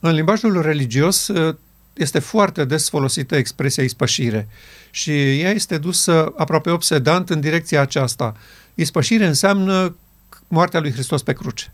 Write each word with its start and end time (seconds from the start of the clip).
În 0.00 0.12
limbajul 0.12 0.62
religios 0.62 1.28
uh, 1.28 1.56
este 1.92 2.18
foarte 2.18 2.64
des 2.64 2.88
folosită 2.88 3.36
expresia 3.36 3.82
ispășire 3.82 4.48
și 4.90 5.40
ea 5.40 5.50
este 5.50 5.78
dusă 5.78 6.32
aproape 6.36 6.70
obsedant 6.70 7.30
în 7.30 7.40
direcția 7.40 7.80
aceasta. 7.80 8.36
Ispășire 8.74 9.26
înseamnă 9.26 9.96
moartea 10.48 10.80
lui 10.80 10.92
Hristos 10.92 11.22
pe 11.22 11.32
cruce. 11.32 11.72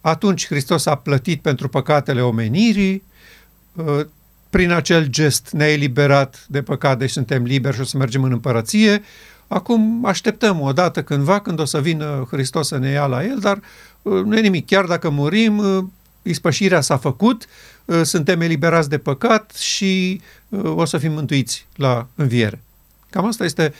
Atunci 0.00 0.46
Hristos 0.46 0.86
a 0.86 0.94
plătit 0.94 1.42
pentru 1.42 1.68
păcatele 1.68 2.20
omenirii, 2.20 3.02
uh, 3.72 4.00
prin 4.50 4.70
acel 4.70 5.06
gest 5.06 5.50
ne-a 5.52 5.72
eliberat 5.72 6.46
de 6.48 6.62
păcat, 6.62 6.98
deci 6.98 7.10
suntem 7.10 7.42
liberi 7.42 7.74
și 7.74 7.80
o 7.80 7.84
să 7.84 7.96
mergem 7.96 8.22
în 8.22 8.32
împărăție. 8.32 9.02
Acum 9.46 10.04
așteptăm 10.04 10.60
o 10.60 10.72
dată 10.72 11.02
cândva 11.02 11.40
când 11.40 11.60
o 11.60 11.64
să 11.64 11.80
vină 11.80 12.26
Hristos 12.30 12.66
să 12.66 12.78
ne 12.78 12.88
ia 12.88 13.06
la 13.06 13.24
El, 13.24 13.38
dar 13.38 13.60
uh, 14.02 14.22
nu 14.24 14.36
e 14.36 14.40
nimic. 14.40 14.66
Chiar 14.66 14.84
dacă 14.84 15.08
murim, 15.08 15.58
uh, 15.58 15.84
ispășirea 16.22 16.80
s-a 16.80 16.96
făcut, 16.96 17.46
suntem 18.02 18.40
eliberați 18.40 18.88
de 18.88 18.98
păcat 18.98 19.54
și 19.54 20.20
o 20.62 20.84
să 20.84 20.98
fim 20.98 21.12
mântuiți 21.12 21.66
la 21.76 22.08
înviere. 22.14 22.62
Cam 23.10 23.26
asta 23.26 23.44
este 23.44 23.74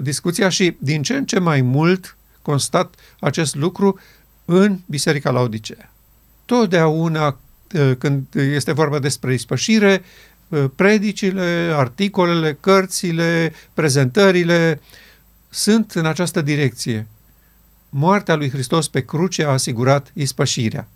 discuția 0.00 0.48
și 0.48 0.76
din 0.78 1.02
ce 1.02 1.16
în 1.16 1.24
ce 1.24 1.38
mai 1.38 1.60
mult 1.60 2.16
constat 2.42 2.94
acest 3.20 3.54
lucru 3.54 3.98
în 4.44 4.78
Biserica 4.86 5.30
Laodicea. 5.30 5.92
Totdeauna 6.44 7.38
când 7.98 8.26
este 8.34 8.72
vorba 8.72 8.98
despre 8.98 9.34
ispășire, 9.34 10.02
predicile, 10.74 11.72
articolele, 11.74 12.56
cărțile, 12.60 13.52
prezentările 13.74 14.80
sunt 15.48 15.92
în 15.92 16.06
această 16.06 16.42
direcție. 16.42 17.06
Moartea 17.88 18.34
lui 18.34 18.50
Hristos 18.50 18.88
pe 18.88 19.04
cruce 19.04 19.44
a 19.44 19.48
asigurat 19.48 20.10
ispășirea. 20.14 20.88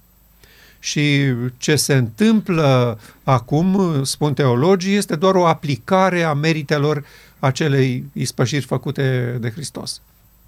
Și 0.83 1.35
ce 1.57 1.77
se 1.77 1.95
întâmplă 1.95 2.99
acum, 3.25 4.05
spun 4.05 4.35
teologii, 4.35 4.95
este 4.95 5.17
doar 5.17 5.35
o 5.35 5.47
aplicare 5.47 6.23
a 6.23 6.33
meritelor 6.33 7.05
acelei 7.39 8.05
ispășiri 8.13 8.65
făcute 8.65 9.37
de 9.41 9.51
Hristos. 9.51 10.01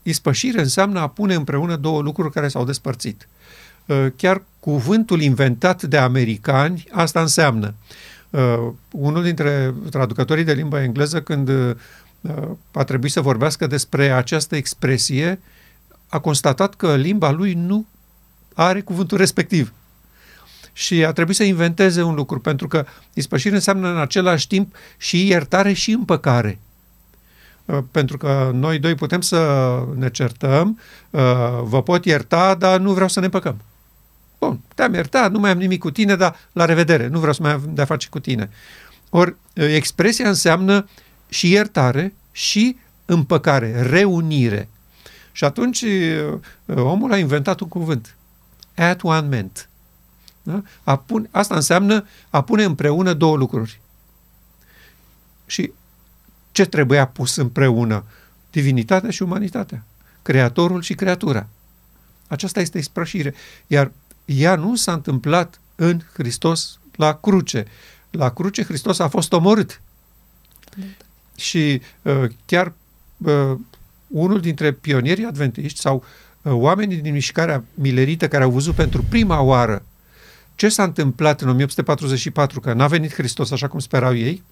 Ispășire 0.02 0.60
înseamnă 0.60 1.00
a 1.00 1.08
pune 1.08 1.34
împreună 1.34 1.76
două 1.76 2.00
lucruri 2.00 2.32
care 2.32 2.48
s-au 2.48 2.64
despărțit. 2.64 3.28
Uh, 3.86 4.06
chiar 4.16 4.42
cuvântul 4.60 5.20
inventat 5.20 5.82
de 5.82 5.96
americani 5.96 6.84
asta 6.90 7.20
înseamnă. 7.20 7.74
Uh, 8.30 8.72
unul 8.90 9.22
dintre 9.22 9.74
traducătorii 9.90 10.44
de 10.44 10.52
limba 10.52 10.82
engleză, 10.82 11.22
când 11.22 11.48
uh, 11.48 11.74
a 12.72 12.84
trebuit 12.84 13.12
să 13.12 13.20
vorbească 13.20 13.66
despre 13.66 14.10
această 14.10 14.56
expresie, 14.56 15.40
a 16.08 16.18
constatat 16.18 16.74
că 16.74 16.96
limba 16.96 17.30
lui 17.30 17.52
nu 17.52 17.86
are 18.54 18.80
cuvântul 18.80 19.18
respectiv. 19.18 19.72
Și 20.72 21.04
a 21.04 21.12
trebuit 21.12 21.36
să 21.36 21.42
inventeze 21.42 22.02
un 22.02 22.14
lucru, 22.14 22.40
pentru 22.40 22.68
că 22.68 22.86
ispășire 23.14 23.54
înseamnă 23.54 23.88
în 23.88 23.98
același 23.98 24.46
timp 24.46 24.74
și 24.96 25.26
iertare 25.26 25.72
și 25.72 25.90
împăcare. 25.90 26.58
Uh, 27.64 27.78
pentru 27.90 28.16
că 28.16 28.50
noi 28.54 28.78
doi 28.78 28.94
putem 28.94 29.20
să 29.20 29.72
ne 29.94 30.10
certăm, 30.10 30.78
uh, 31.10 31.20
vă 31.62 31.82
pot 31.82 32.04
ierta, 32.04 32.54
dar 32.54 32.80
nu 32.80 32.92
vreau 32.92 33.08
să 33.08 33.20
ne 33.20 33.28
păcăm. 33.28 33.60
Bun, 34.38 34.60
te-am 34.74 34.94
iertat, 34.94 35.30
nu 35.30 35.38
mai 35.38 35.50
am 35.50 35.58
nimic 35.58 35.78
cu 35.80 35.90
tine, 35.90 36.16
dar 36.16 36.36
la 36.52 36.64
revedere, 36.64 37.06
nu 37.06 37.18
vreau 37.18 37.32
să 37.32 37.42
mai 37.42 37.52
am 37.52 37.62
de-a 37.68 37.84
face 37.84 38.08
cu 38.08 38.20
tine. 38.20 38.50
Ori, 39.10 39.30
uh, 39.30 39.64
expresia 39.74 40.28
înseamnă 40.28 40.88
și 41.28 41.50
iertare 41.50 42.14
și 42.32 42.76
împăcare, 43.04 43.82
reunire. 43.82 44.68
Și 45.32 45.44
atunci 45.44 45.84
omul 46.66 47.12
a 47.12 47.18
inventat 47.18 47.60
un 47.60 47.68
cuvânt. 47.68 48.16
At 48.76 49.02
one 49.02 49.26
ment. 49.28 49.68
Da? 50.42 50.62
A 50.82 50.96
pun, 50.96 51.28
asta 51.30 51.54
înseamnă 51.54 52.06
a 52.30 52.42
pune 52.42 52.64
împreună 52.64 53.12
două 53.12 53.36
lucruri. 53.36 53.80
Și 55.46 55.72
ce 56.52 56.64
trebuia 56.64 57.06
pus 57.06 57.36
împreună? 57.36 58.04
Divinitatea 58.50 59.10
și 59.10 59.22
umanitatea. 59.22 59.84
Creatorul 60.22 60.82
și 60.82 60.94
creatura. 60.94 61.46
Aceasta 62.26 62.60
este 62.60 62.78
exprășire. 62.78 63.34
Iar 63.66 63.92
ea 64.24 64.54
nu 64.56 64.76
s-a 64.76 64.92
întâmplat 64.92 65.60
în 65.74 66.00
Hristos 66.12 66.78
la 66.96 67.14
cruce. 67.14 67.66
La 68.10 68.30
cruce 68.30 68.64
Hristos 68.64 68.98
a 68.98 69.08
fost 69.08 69.32
omorât. 69.32 69.80
Și 71.36 71.80
uh, 72.02 72.24
chiar 72.46 72.72
uh, 73.16 73.58
unul 74.08 74.40
dintre 74.40 74.72
pionierii 74.72 75.24
adventiști 75.24 75.80
sau 75.80 76.04
uh, 76.42 76.52
oamenii 76.52 76.96
din 76.96 77.12
mișcarea 77.12 77.64
milerită 77.74 78.28
care 78.28 78.44
au 78.44 78.50
văzut 78.50 78.74
pentru 78.74 79.02
prima 79.08 79.40
oară 79.40 79.84
ce 80.54 80.68
s-a 80.68 80.82
întâmplat 80.82 81.40
în 81.40 81.48
1844, 81.48 82.60
că 82.60 82.72
n-a 82.72 82.86
venit 82.86 83.14
Hristos 83.14 83.50
așa 83.50 83.68
cum 83.68 83.78
sperau 83.78 84.16
ei, 84.16 84.42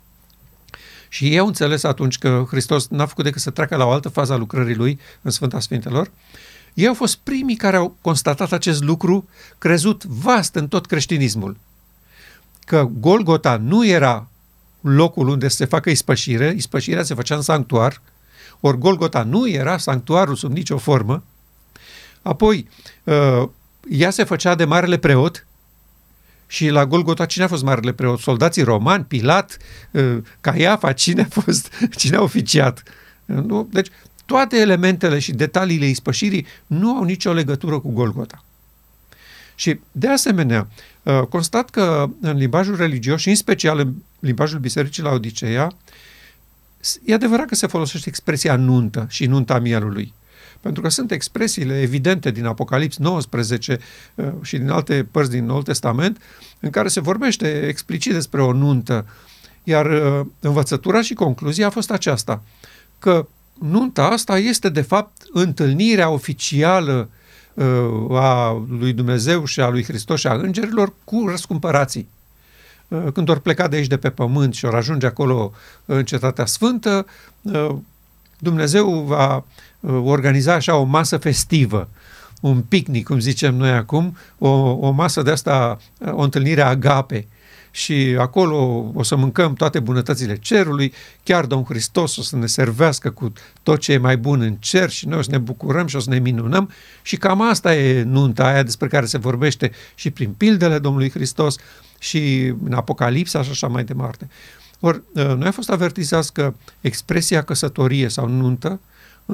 și 1.12 1.26
ei 1.26 1.38
au 1.38 1.46
înțeles 1.46 1.82
atunci 1.82 2.18
că 2.18 2.44
Hristos 2.48 2.88
n-a 2.88 3.06
făcut 3.06 3.24
decât 3.24 3.40
să 3.40 3.50
treacă 3.50 3.76
la 3.76 3.84
o 3.86 3.90
altă 3.90 4.08
fază 4.08 4.32
a 4.32 4.36
lucrării 4.36 4.74
lui 4.74 4.98
în 5.22 5.30
Sfânta 5.30 5.60
Sfintelor. 5.60 6.10
Ei 6.74 6.86
au 6.86 6.94
fost 6.94 7.16
primii 7.16 7.56
care 7.56 7.76
au 7.76 7.96
constatat 8.00 8.52
acest 8.52 8.82
lucru, 8.82 9.28
crezut 9.58 10.04
vast 10.04 10.54
în 10.54 10.68
tot 10.68 10.86
creștinismul. 10.86 11.56
Că 12.64 12.88
Golgota 12.92 13.56
nu 13.56 13.86
era 13.86 14.28
locul 14.80 15.28
unde 15.28 15.48
se 15.48 15.64
facă 15.64 15.90
ispășire, 15.90 16.52
ispășirea 16.56 17.02
se 17.02 17.14
făcea 17.14 17.34
în 17.34 17.42
sanctuar, 17.42 18.00
ori 18.60 18.78
Golgota 18.78 19.22
nu 19.22 19.48
era 19.48 19.78
sanctuarul 19.78 20.34
sub 20.34 20.52
nicio 20.52 20.78
formă. 20.78 21.22
Apoi, 22.22 22.68
uh, 23.04 23.48
ea 23.88 24.10
se 24.10 24.24
făcea 24.24 24.54
de 24.54 24.64
marele 24.64 24.96
preot, 24.96 25.46
și 26.50 26.68
la 26.68 26.86
Golgota 26.86 27.26
cine 27.26 27.44
a 27.44 27.48
fost 27.48 27.62
marele 27.62 27.92
preot? 27.92 28.18
Soldații 28.18 28.62
romani, 28.62 29.04
Pilat, 29.04 29.56
uh, 29.90 30.16
Caiafa, 30.40 30.92
cine 30.92 31.22
a 31.22 31.40
fost, 31.40 31.72
cine 31.98 32.16
a 32.16 32.22
oficiat? 32.22 32.82
Uh, 33.26 33.36
nu? 33.36 33.68
Deci 33.72 33.88
toate 34.24 34.56
elementele 34.56 35.18
și 35.18 35.32
detaliile 35.32 35.86
ispășirii 35.86 36.46
nu 36.66 36.96
au 36.96 37.02
nicio 37.02 37.32
legătură 37.32 37.78
cu 37.78 37.90
Golgota. 37.90 38.44
Și 39.54 39.80
de 39.92 40.08
asemenea, 40.08 40.68
uh, 41.02 41.22
constat 41.28 41.70
că 41.70 42.10
în 42.20 42.36
limbajul 42.36 42.76
religios 42.76 43.20
și 43.20 43.28
în 43.28 43.34
special 43.34 43.78
în 43.78 43.94
limbajul 44.18 44.58
Bisericii 44.58 45.02
la 45.02 45.10
Odiseea, 45.10 45.72
e 47.04 47.14
adevărat 47.14 47.46
că 47.46 47.54
se 47.54 47.66
folosește 47.66 48.08
expresia 48.08 48.56
nuntă 48.56 49.06
și 49.08 49.26
nunta 49.26 49.58
mielului. 49.58 50.14
Pentru 50.60 50.82
că 50.82 50.88
sunt 50.88 51.10
expresiile 51.10 51.80
evidente 51.80 52.30
din 52.30 52.44
Apocalips 52.44 52.96
19 52.96 53.78
uh, 54.14 54.26
și 54.42 54.58
din 54.58 54.70
alte 54.70 55.08
părți 55.10 55.30
din 55.30 55.44
Noul 55.44 55.62
Testament 55.62 56.22
în 56.60 56.70
care 56.70 56.88
se 56.88 57.00
vorbește 57.00 57.66
explicit 57.66 58.12
despre 58.12 58.42
o 58.42 58.52
nuntă. 58.52 59.06
Iar 59.64 59.86
uh, 59.86 60.26
învățătura 60.40 61.02
și 61.02 61.14
concluzia 61.14 61.66
a 61.66 61.70
fost 61.70 61.90
aceasta, 61.90 62.42
că 62.98 63.26
nunta 63.58 64.04
asta 64.04 64.38
este 64.38 64.68
de 64.68 64.80
fapt 64.80 65.22
întâlnirea 65.32 66.10
oficială 66.10 67.08
uh, 67.54 68.18
a 68.18 68.64
lui 68.68 68.92
Dumnezeu 68.92 69.44
și 69.44 69.60
a 69.60 69.68
lui 69.68 69.84
Hristos 69.84 70.20
și 70.20 70.26
a 70.26 70.34
îngerilor 70.34 70.92
cu 71.04 71.26
răscumpărații. 71.28 72.08
Când 73.12 73.28
ori 73.28 73.40
pleca 73.40 73.68
de 73.68 73.76
aici 73.76 73.86
de 73.86 73.96
pe 73.96 74.10
pământ 74.10 74.54
și 74.54 74.64
ori 74.64 74.76
ajunge 74.76 75.06
acolo 75.06 75.52
în 75.84 76.04
Cetatea 76.04 76.46
Sfântă, 76.46 77.06
Dumnezeu 78.38 79.00
va 79.00 79.36
uh, 79.36 79.42
organiza 79.80 80.54
așa 80.54 80.76
o 80.76 80.84
masă 80.84 81.16
festivă, 81.16 81.88
un 82.40 82.60
picnic, 82.60 83.06
cum 83.06 83.18
zicem 83.18 83.54
noi 83.54 83.70
acum, 83.70 84.16
o, 84.38 84.48
o 84.70 84.90
masă 84.90 85.22
de 85.22 85.30
asta, 85.30 85.78
uh, 85.98 86.12
o 86.12 86.22
întâlnire 86.22 86.62
agape. 86.62 87.26
Și 87.72 88.16
acolo 88.18 88.90
o 88.94 89.02
să 89.02 89.16
mâncăm 89.16 89.54
toate 89.54 89.80
bunătățile 89.80 90.36
cerului, 90.36 90.92
chiar 91.22 91.44
Domnul 91.44 91.66
Hristos 91.68 92.16
o 92.16 92.22
să 92.22 92.36
ne 92.36 92.46
servească 92.46 93.10
cu 93.10 93.32
tot 93.62 93.80
ce 93.80 93.92
e 93.92 93.98
mai 93.98 94.16
bun 94.16 94.40
în 94.40 94.54
cer 94.54 94.90
și 94.90 95.06
noi 95.06 95.18
o 95.18 95.22
să 95.22 95.30
ne 95.30 95.38
bucurăm 95.38 95.86
și 95.86 95.96
o 95.96 95.98
să 95.98 96.10
ne 96.10 96.18
minunăm 96.18 96.70
și 97.02 97.16
cam 97.16 97.40
asta 97.42 97.74
e 97.74 98.02
nunta 98.02 98.46
aia 98.46 98.62
despre 98.62 98.88
care 98.88 99.06
se 99.06 99.18
vorbește 99.18 99.70
și 99.94 100.10
prin 100.10 100.32
pildele 100.32 100.78
Domnului 100.78 101.10
Hristos 101.10 101.56
și 101.98 102.54
în 102.64 102.72
Apocalipsa 102.72 103.42
și 103.42 103.50
așa 103.50 103.66
mai 103.66 103.84
departe. 103.84 104.28
Ori, 104.80 105.02
ă, 105.16 105.34
noi 105.34 105.46
am 105.46 105.52
fost 105.52 105.70
avertizați 105.70 106.32
că 106.32 106.54
expresia 106.80 107.42
căsătorie 107.42 108.08
sau 108.08 108.28
nuntă 108.28 108.80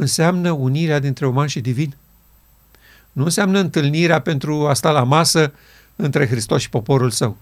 înseamnă 0.00 0.50
unirea 0.50 0.98
dintre 0.98 1.26
uman 1.26 1.46
și 1.46 1.60
divin. 1.60 1.96
Nu 3.12 3.24
înseamnă 3.24 3.58
întâlnirea 3.58 4.20
pentru 4.20 4.66
a 4.66 4.74
sta 4.74 4.90
la 4.90 5.02
masă 5.02 5.52
între 5.96 6.26
Hristos 6.26 6.60
și 6.60 6.68
poporul 6.68 7.10
său. 7.10 7.36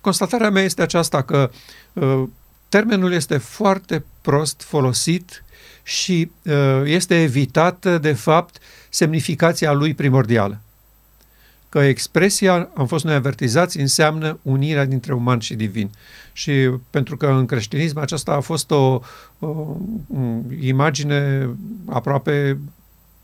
Constatarea 0.00 0.50
mea 0.50 0.62
este 0.62 0.82
aceasta 0.82 1.22
că 1.22 1.50
uh, 1.92 2.22
termenul 2.68 3.12
este 3.12 3.36
foarte 3.36 4.04
prost 4.20 4.62
folosit 4.62 5.44
și 5.82 6.30
uh, 6.42 6.82
este 6.84 7.22
evitată, 7.22 7.98
de 7.98 8.12
fapt, 8.12 8.58
semnificația 8.88 9.72
lui 9.72 9.94
primordială 9.94 10.60
că 11.70 11.78
expresia, 11.78 12.70
am 12.74 12.86
fost 12.86 13.04
noi 13.04 13.14
avertizați, 13.14 13.80
înseamnă 13.80 14.38
unirea 14.42 14.84
dintre 14.84 15.14
uman 15.14 15.38
și 15.38 15.54
divin. 15.54 15.90
Și 16.32 16.52
pentru 16.90 17.16
că 17.16 17.26
în 17.26 17.46
creștinism 17.46 17.98
aceasta 17.98 18.32
a 18.32 18.40
fost 18.40 18.70
o, 18.70 19.00
o 19.38 19.76
imagine 20.60 21.48
aproape 21.86 22.58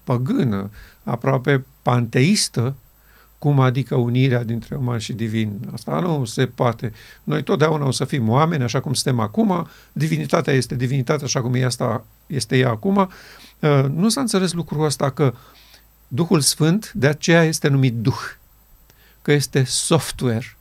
păgână, 0.04 0.70
aproape 1.02 1.64
panteistă, 1.82 2.74
Cum 3.38 3.60
adică 3.60 3.94
unirea 3.94 4.44
dintre 4.44 4.76
uman 4.76 4.98
și 4.98 5.12
divin? 5.12 5.60
Asta 5.72 6.00
nu 6.00 6.24
se 6.24 6.46
poate. 6.46 6.92
Noi 7.24 7.42
totdeauna 7.42 7.86
o 7.86 7.90
să 7.90 8.04
fim 8.04 8.28
oameni, 8.28 8.62
așa 8.62 8.80
cum 8.80 8.92
suntem 8.94 9.20
acum, 9.20 9.68
divinitatea 9.92 10.52
este 10.52 10.74
divinitate, 10.74 11.24
așa 11.24 11.40
cum 11.40 11.54
e 11.54 11.64
asta, 11.64 12.06
este 12.26 12.56
ea 12.58 12.70
acum. 12.70 12.96
Uh, 13.60 13.84
nu 13.94 14.08
s-a 14.08 14.20
înțeles 14.20 14.52
lucrul 14.52 14.84
ăsta 14.84 15.10
că 15.10 15.34
Duhul 16.08 16.40
Sfânt 16.40 16.92
de 16.92 17.06
aceea 17.06 17.42
este 17.42 17.68
numit 17.68 17.94
Duh, 17.94 18.20
că 19.22 19.32
este 19.32 19.64
software, 19.64 20.56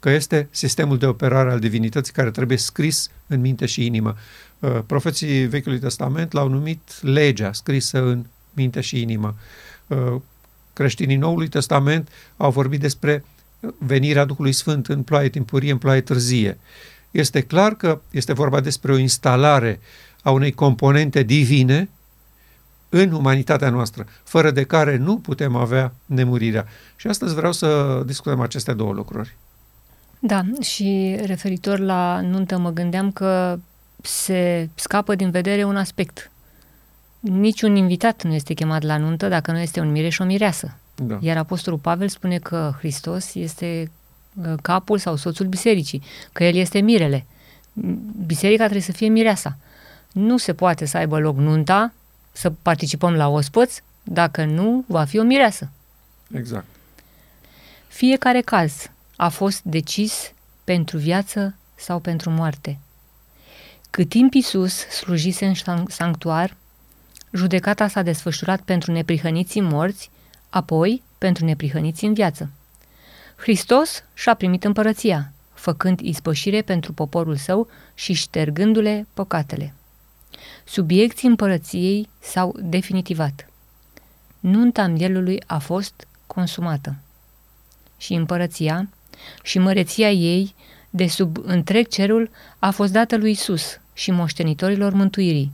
că 0.00 0.10
este 0.10 0.48
sistemul 0.50 0.98
de 0.98 1.06
operare 1.06 1.50
al 1.50 1.58
divinității 1.58 2.12
care 2.12 2.30
trebuie 2.30 2.58
scris 2.58 3.10
în 3.26 3.40
minte 3.40 3.66
și 3.66 3.86
inimă. 3.86 4.16
Uh, 4.58 4.78
profeții 4.86 5.46
Vechiului 5.46 5.78
Testament 5.78 6.32
l-au 6.32 6.48
numit 6.48 7.02
legea 7.02 7.52
scrisă 7.52 8.02
în 8.02 8.24
minte 8.52 8.80
și 8.80 9.00
inimă. 9.00 9.36
Uh, 9.86 10.20
creștinii 10.72 11.16
Noului 11.16 11.48
Testament 11.48 12.08
au 12.36 12.50
vorbit 12.50 12.80
despre 12.80 13.24
venirea 13.78 14.24
Duhului 14.24 14.52
Sfânt 14.52 14.86
în 14.86 15.02
ploaie 15.02 15.28
timpurie, 15.28 15.72
în 15.72 15.78
ploaie 15.78 16.00
târzie. 16.00 16.58
Este 17.10 17.40
clar 17.40 17.74
că 17.74 18.00
este 18.10 18.32
vorba 18.32 18.60
despre 18.60 18.92
o 18.92 18.96
instalare 18.96 19.80
a 20.22 20.30
unei 20.30 20.52
componente 20.52 21.22
divine 21.22 21.88
în 22.88 23.12
umanitatea 23.12 23.70
noastră, 23.70 24.06
fără 24.22 24.50
de 24.50 24.62
care 24.62 24.96
nu 24.96 25.18
putem 25.18 25.56
avea 25.56 25.92
nemurirea. 26.06 26.66
Și 26.96 27.06
astăzi 27.06 27.34
vreau 27.34 27.52
să 27.52 28.02
discutăm 28.06 28.40
aceste 28.40 28.72
două 28.72 28.92
lucruri. 28.92 29.36
Da, 30.18 30.42
și 30.60 31.18
referitor 31.24 31.78
la 31.78 32.20
nuntă 32.20 32.58
mă 32.58 32.70
gândeam 32.70 33.12
că 33.12 33.58
se 34.02 34.68
scapă 34.74 35.14
din 35.14 35.30
vedere 35.30 35.64
un 35.64 35.76
aspect. 35.76 36.30
Niciun 37.20 37.76
invitat 37.76 38.22
nu 38.22 38.34
este 38.34 38.54
chemat 38.54 38.82
la 38.82 38.96
nuntă 38.96 39.28
dacă 39.28 39.52
nu 39.52 39.58
este 39.58 39.80
un 39.80 39.90
mireș 39.90 40.14
și 40.14 40.22
o 40.22 40.24
mireasă. 40.24 40.76
Da. 40.94 41.18
Iar 41.20 41.36
Apostolul 41.36 41.78
Pavel 41.78 42.08
spune 42.08 42.38
că 42.38 42.74
Hristos 42.78 43.34
este 43.34 43.90
uh, 44.34 44.52
capul 44.62 44.98
sau 44.98 45.16
soțul 45.16 45.46
bisericii, 45.46 46.02
că 46.32 46.44
el 46.44 46.54
este 46.54 46.80
mirele. 46.80 47.26
Biserica 48.26 48.62
trebuie 48.62 48.82
să 48.82 48.92
fie 48.92 49.08
mireasa. 49.08 49.56
Nu 50.12 50.36
se 50.36 50.52
poate 50.52 50.84
să 50.84 50.96
aibă 50.96 51.18
loc 51.18 51.36
nunta, 51.36 51.92
să 52.38 52.50
participăm 52.50 53.14
la 53.14 53.28
ospăț, 53.28 53.78
dacă 54.02 54.44
nu, 54.44 54.84
va 54.86 55.04
fi 55.04 55.18
o 55.18 55.22
mireasă. 55.22 55.70
Exact. 56.32 56.66
Fiecare 57.88 58.40
caz 58.40 58.90
a 59.16 59.28
fost 59.28 59.62
decis 59.62 60.32
pentru 60.64 60.98
viață 60.98 61.54
sau 61.74 61.98
pentru 61.98 62.30
moarte. 62.30 62.78
Cât 63.90 64.08
timp 64.08 64.34
Iisus 64.34 64.74
slujise 64.74 65.46
în 65.46 65.84
sanctuar, 65.88 66.56
judecata 67.32 67.88
s-a 67.88 68.02
desfășurat 68.02 68.60
pentru 68.60 68.92
neprihăniții 68.92 69.60
morți, 69.60 70.10
apoi 70.48 71.02
pentru 71.18 71.44
neprihăniții 71.44 72.06
în 72.06 72.14
viață. 72.14 72.50
Hristos 73.36 74.04
și-a 74.14 74.34
primit 74.34 74.64
împărăția, 74.64 75.32
făcând 75.54 76.00
ispășire 76.00 76.62
pentru 76.62 76.92
poporul 76.92 77.36
său 77.36 77.68
și 77.94 78.12
ștergându-le 78.12 79.06
păcatele. 79.14 79.72
Subiecții 80.68 81.28
împărăției 81.28 82.08
s-au 82.18 82.56
definitivat. 82.62 83.50
Nunta 84.40 84.86
mielului 84.86 85.42
a 85.46 85.58
fost 85.58 86.06
consumată. 86.26 86.96
Și 87.96 88.14
împărăția 88.14 88.88
și 89.42 89.58
măreția 89.58 90.10
ei 90.10 90.54
de 90.90 91.06
sub 91.06 91.36
întreg 91.42 91.88
cerul 91.88 92.30
a 92.58 92.70
fost 92.70 92.92
dată 92.92 93.16
lui 93.16 93.30
Isus 93.30 93.80
și 93.92 94.10
moștenitorilor 94.10 94.92
mântuirii, 94.92 95.52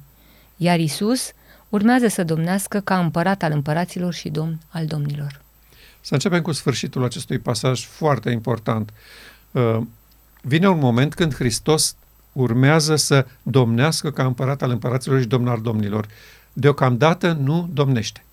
iar 0.57 0.79
Isus 0.79 1.33
urmează 1.69 2.09
să 2.09 2.25
domnească 2.25 2.81
ca 2.81 2.99
împărat 2.99 3.43
al 3.43 3.53
împăraților 3.53 4.13
și 4.13 4.29
domn 4.29 4.61
al 4.69 4.87
domnilor. 4.87 5.43
Să 6.01 6.15
începem 6.15 6.43
cu 6.43 6.53
sfârșitul 6.53 7.05
acestui 7.05 7.39
pasaj 7.39 7.85
foarte 7.87 8.31
important. 8.31 8.93
Uh, 9.51 9.79
vine 10.43 10.69
un 10.69 10.79
moment 10.79 11.15
când 11.15 11.35
Hristos 11.35 11.97
urmează 12.35 12.97
să 12.97 13.27
domnească 13.43 14.11
ca 14.11 14.25
împărat 14.25 14.63
al 14.63 14.71
împăraților 14.71 15.21
și 15.21 15.27
domn 15.27 15.49
al 15.49 15.61
domnilor. 15.61 16.07
Deocamdată 16.53 17.33
nu 17.33 17.69
domnește. 17.73 18.25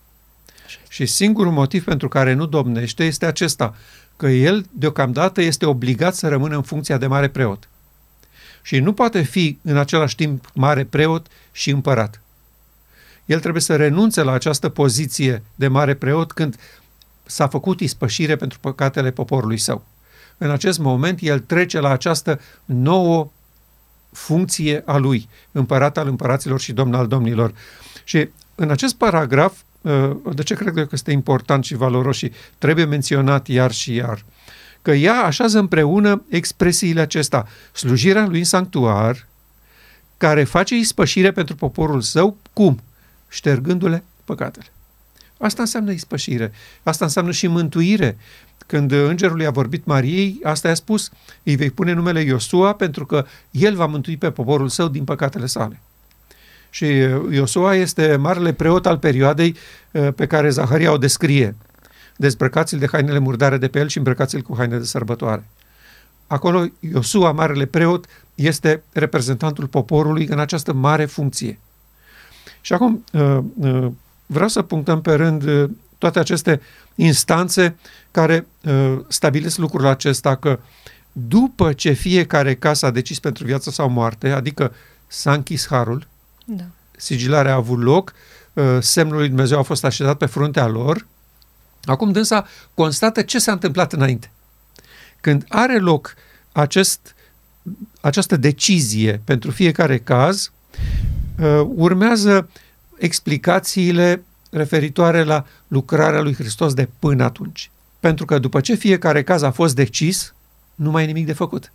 Și 0.90 1.06
singurul 1.06 1.52
motiv 1.52 1.84
pentru 1.84 2.08
care 2.08 2.34
nu 2.34 2.46
domnește 2.46 3.04
este 3.04 3.26
acesta, 3.26 3.76
că 4.18 4.28
el 4.28 4.66
deocamdată 4.72 5.42
este 5.42 5.66
obligat 5.66 6.16
să 6.16 6.28
rămână 6.28 6.56
în 6.56 6.62
funcția 6.62 6.98
de 6.98 7.08
mare 7.08 7.28
preot. 7.28 7.70
Și 8.62 8.80
nu 8.80 8.94
poate 8.94 9.22
fi 9.22 9.58
în 9.62 9.78
același 9.78 10.16
timp 10.16 10.50
mare 10.54 10.84
preot 10.84 11.28
și 11.52 11.70
împărat. 11.70 12.22
El 13.26 13.40
trebuie 13.40 13.62
să 13.62 13.76
renunțe 13.76 14.22
la 14.24 14.32
această 14.32 14.70
poziție 14.70 15.44
de 15.56 15.68
mare 15.68 15.94
preot 15.94 16.32
când 16.32 16.56
s-a 17.24 17.48
făcut 17.48 17.80
ispășire 17.80 18.36
pentru 18.36 18.60
păcatele 18.60 19.12
poporului 19.12 19.58
său. 19.58 19.86
În 20.38 20.50
acest 20.50 20.80
moment, 20.80 21.20
el 21.22 21.40
trece 21.40 21.80
la 21.80 21.90
această 21.90 22.40
nouă 22.66 23.32
funcție 24.12 24.84
a 24.86 24.98
lui, 24.98 25.30
împărat 25.52 25.98
al 25.98 26.08
împăraților 26.08 26.60
și 26.60 26.74
domn 26.74 26.94
al 26.94 27.08
domnilor. 27.08 27.54
Și 28.04 28.30
în 28.56 28.70
acest 28.70 28.96
paragraf 28.96 29.54
Uh, 29.82 30.12
de 30.34 30.44
ce 30.44 30.56
cred 30.56 30.74
că 30.74 30.88
este 30.92 31.12
important 31.12 31.64
și 31.64 31.76
valoros 31.76 32.18
și 32.18 32.32
trebuie 32.58 32.86
menționat 32.86 33.48
iar 33.48 33.72
și 33.72 33.94
iar? 33.94 34.26
Că 34.82 34.92
ea 34.92 35.22
așează 35.22 35.60
împreună 35.60 36.24
expresiile 36.30 37.02
acestea. 37.02 37.48
Slujirea 37.74 38.28
lui 38.28 38.38
în 38.38 38.46
sanctuar, 38.46 39.28
care 40.18 40.44
face 40.44 40.76
ispășire 40.76 41.32
pentru 41.32 41.56
poporul 41.56 42.02
său, 42.02 42.38
cum? 42.54 42.82
Ștergându-le 43.28 44.04
păcatele. 44.26 44.66
Asta 45.38 45.62
înseamnă 45.62 45.92
ispășire. 45.92 46.52
Asta 46.84 47.06
înseamnă 47.06 47.32
și 47.32 47.48
mântuire. 47.48 48.18
Când 48.72 48.92
îngerul 48.92 49.42
i-a 49.42 49.52
vorbit 49.52 49.86
Mariei, 49.86 50.40
asta 50.44 50.68
i-a 50.68 50.74
spus, 50.74 51.10
îi 51.44 51.56
vei 51.56 51.70
pune 51.70 51.94
numele 51.94 52.22
Iosua 52.22 52.74
pentru 52.74 53.06
că 53.06 53.26
el 53.52 53.76
va 53.76 53.86
mântui 53.86 54.18
pe 54.18 54.32
poporul 54.32 54.70
său 54.70 54.88
din 54.88 55.04
păcatele 55.04 55.46
sale. 55.46 55.80
Și 56.70 56.84
uh, 56.84 57.34
Iosua 57.34 57.76
este 57.76 58.16
marele 58.16 58.54
preot 58.54 58.86
al 58.86 58.98
perioadei 58.98 59.56
uh, 59.92 60.08
pe 60.16 60.28
care 60.28 60.50
Zaharia 60.50 60.92
o 60.92 60.98
descrie. 60.98 61.56
Dezbrăcați-l 62.16 62.80
de 62.80 62.88
hainele 62.92 63.20
murdare 63.20 63.58
de 63.58 63.68
pe 63.68 63.80
el 63.80 63.88
și 63.88 63.98
îmbrăcați-l 63.98 64.42
cu 64.42 64.56
haine 64.58 64.78
de 64.78 64.84
sărbătoare. 64.84 65.44
Acolo 66.28 66.66
Iosua, 66.80 67.32
marele 67.32 67.66
preot, 67.66 68.06
este 68.36 68.84
reprezentantul 68.94 69.68
poporului 69.68 70.26
în 70.26 70.40
această 70.40 70.74
mare 70.74 71.06
funcție. 71.06 71.60
Și 72.62 72.74
acum 72.74 73.04
uh, 73.12 73.88
vreau 74.26 74.48
să 74.48 74.62
punctăm 74.62 75.02
pe 75.02 75.14
rând 75.14 75.70
toate 76.02 76.20
aceste 76.20 76.62
instanțe 76.96 77.76
care 78.12 78.48
stabilesc 79.08 79.58
lucrul 79.58 79.86
acesta 79.86 80.36
că 80.36 80.60
după 81.12 81.74
ce 81.74 81.92
fiecare 81.92 82.56
casă 82.56 82.86
a 82.86 82.92
decis 82.92 83.20
pentru 83.20 83.46
viață 83.46 83.70
sau 83.70 83.90
moarte, 83.90 84.30
adică 84.30 84.74
s-a 85.08 85.34
închis 85.34 85.68
harul, 85.68 86.08
da. 86.46 86.64
Sigilarea 86.98 87.52
a 87.52 87.56
avut 87.56 87.82
loc, 87.82 88.14
uh, 88.54 88.78
semnul 88.80 89.18
lui 89.18 89.28
Dumnezeu 89.28 89.60
a 89.60 89.62
fost 89.62 89.84
așezat 89.84 90.18
pe 90.18 90.26
fruntea 90.26 90.68
lor. 90.68 91.08
Acum 91.84 92.12
dânsa 92.12 92.48
constată 92.74 93.22
ce 93.22 93.40
s-a 93.40 93.52
întâmplat 93.52 93.94
înainte. 93.94 94.32
Când 95.22 95.46
are 95.48 95.80
loc 95.80 96.16
acest, 96.52 97.16
această 98.02 98.36
decizie 98.36 99.22
pentru 99.24 99.52
fiecare 99.52 99.98
caz, 99.98 100.52
uh, 101.40 101.62
urmează 101.76 102.50
explicațiile 102.98 104.24
referitoare 104.52 105.24
la 105.24 105.46
lucrarea 105.68 106.22
lui 106.22 106.34
Hristos 106.34 106.74
de 106.74 106.90
până 107.00 107.24
atunci. 107.24 107.72
Pentru 108.00 108.26
că 108.26 108.40
după 108.40 108.62
ce 108.62 108.76
fiecare 108.76 109.24
caz 109.24 109.42
a 109.42 109.52
fost 109.52 109.76
decis, 109.76 110.34
nu 110.76 110.92
mai 110.92 111.04
e 111.04 111.06
nimic 111.06 111.26
de 111.26 111.34
făcut. 111.34 111.72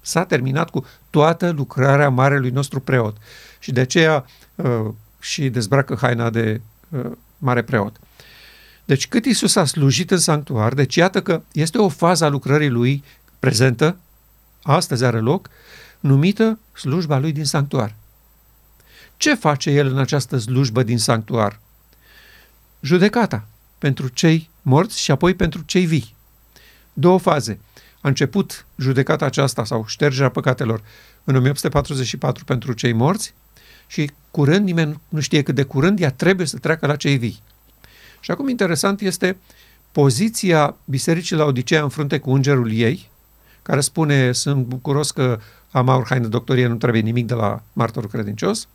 S-a 0.00 0.24
terminat 0.24 0.70
cu 0.70 0.86
toată 1.10 1.50
lucrarea 1.50 2.08
marelui 2.08 2.50
nostru 2.50 2.80
preot 2.80 3.16
și 3.58 3.72
de 3.72 3.80
aceea 3.80 4.24
uh, 4.54 4.86
și 5.20 5.48
dezbracă 5.48 5.96
haina 6.00 6.30
de 6.30 6.60
uh, 6.88 7.10
mare 7.38 7.62
preot. 7.62 8.00
Deci 8.84 9.08
cât 9.08 9.24
Isus 9.24 9.56
a 9.56 9.64
slujit 9.64 10.10
în 10.10 10.18
sanctuar, 10.18 10.74
deci 10.74 10.94
iată 10.94 11.22
că 11.22 11.42
este 11.52 11.78
o 11.78 11.88
fază 11.88 12.24
a 12.24 12.28
lucrării 12.28 12.68
lui 12.68 13.04
prezentă, 13.38 13.96
astăzi 14.62 15.04
are 15.04 15.18
loc, 15.18 15.48
numită 16.00 16.58
slujba 16.72 17.18
lui 17.18 17.32
din 17.32 17.44
sanctuar. 17.44 17.94
Ce 19.16 19.34
face 19.34 19.70
el 19.70 19.86
în 19.86 19.98
această 19.98 20.38
slujbă 20.38 20.82
din 20.82 20.98
sanctuar? 20.98 21.60
Judecata 22.80 23.46
pentru 23.78 24.08
cei 24.08 24.50
morți 24.62 25.00
și 25.00 25.10
apoi 25.10 25.34
pentru 25.34 25.62
cei 25.66 25.86
vii. 25.86 26.14
Două 26.92 27.18
faze. 27.18 27.60
A 28.00 28.08
început 28.08 28.66
judecata 28.76 29.24
aceasta 29.24 29.64
sau 29.64 29.84
ștergerea 29.86 30.28
păcatelor 30.30 30.82
în 31.24 31.36
1844 31.36 32.44
pentru 32.44 32.72
cei 32.72 32.92
morți 32.92 33.34
și 33.86 34.10
curând, 34.30 34.64
nimeni 34.64 35.00
nu 35.08 35.20
știe 35.20 35.42
cât 35.42 35.54
de 35.54 35.62
curând, 35.62 36.00
ea 36.00 36.10
trebuie 36.10 36.46
să 36.46 36.58
treacă 36.58 36.86
la 36.86 36.96
cei 36.96 37.16
vii. 37.16 37.42
Și 38.20 38.30
acum 38.30 38.48
interesant 38.48 39.00
este 39.00 39.36
poziția 39.92 40.76
Bisericii 40.84 41.36
la 41.36 41.44
Odisea 41.44 41.82
în 41.82 41.88
frunte 41.88 42.18
cu 42.18 42.30
îngerul 42.30 42.72
ei, 42.72 43.10
care 43.62 43.80
spune, 43.80 44.32
sunt 44.32 44.64
bucuros 44.64 45.10
că 45.10 45.40
am 45.70 45.88
aur 45.88 46.06
haine 46.08 46.26
doctorie, 46.26 46.66
nu 46.66 46.76
trebuie 46.76 47.00
nimic 47.00 47.26
de 47.26 47.34
la 47.34 47.62
martorul 47.72 48.08
credincios, 48.10 48.68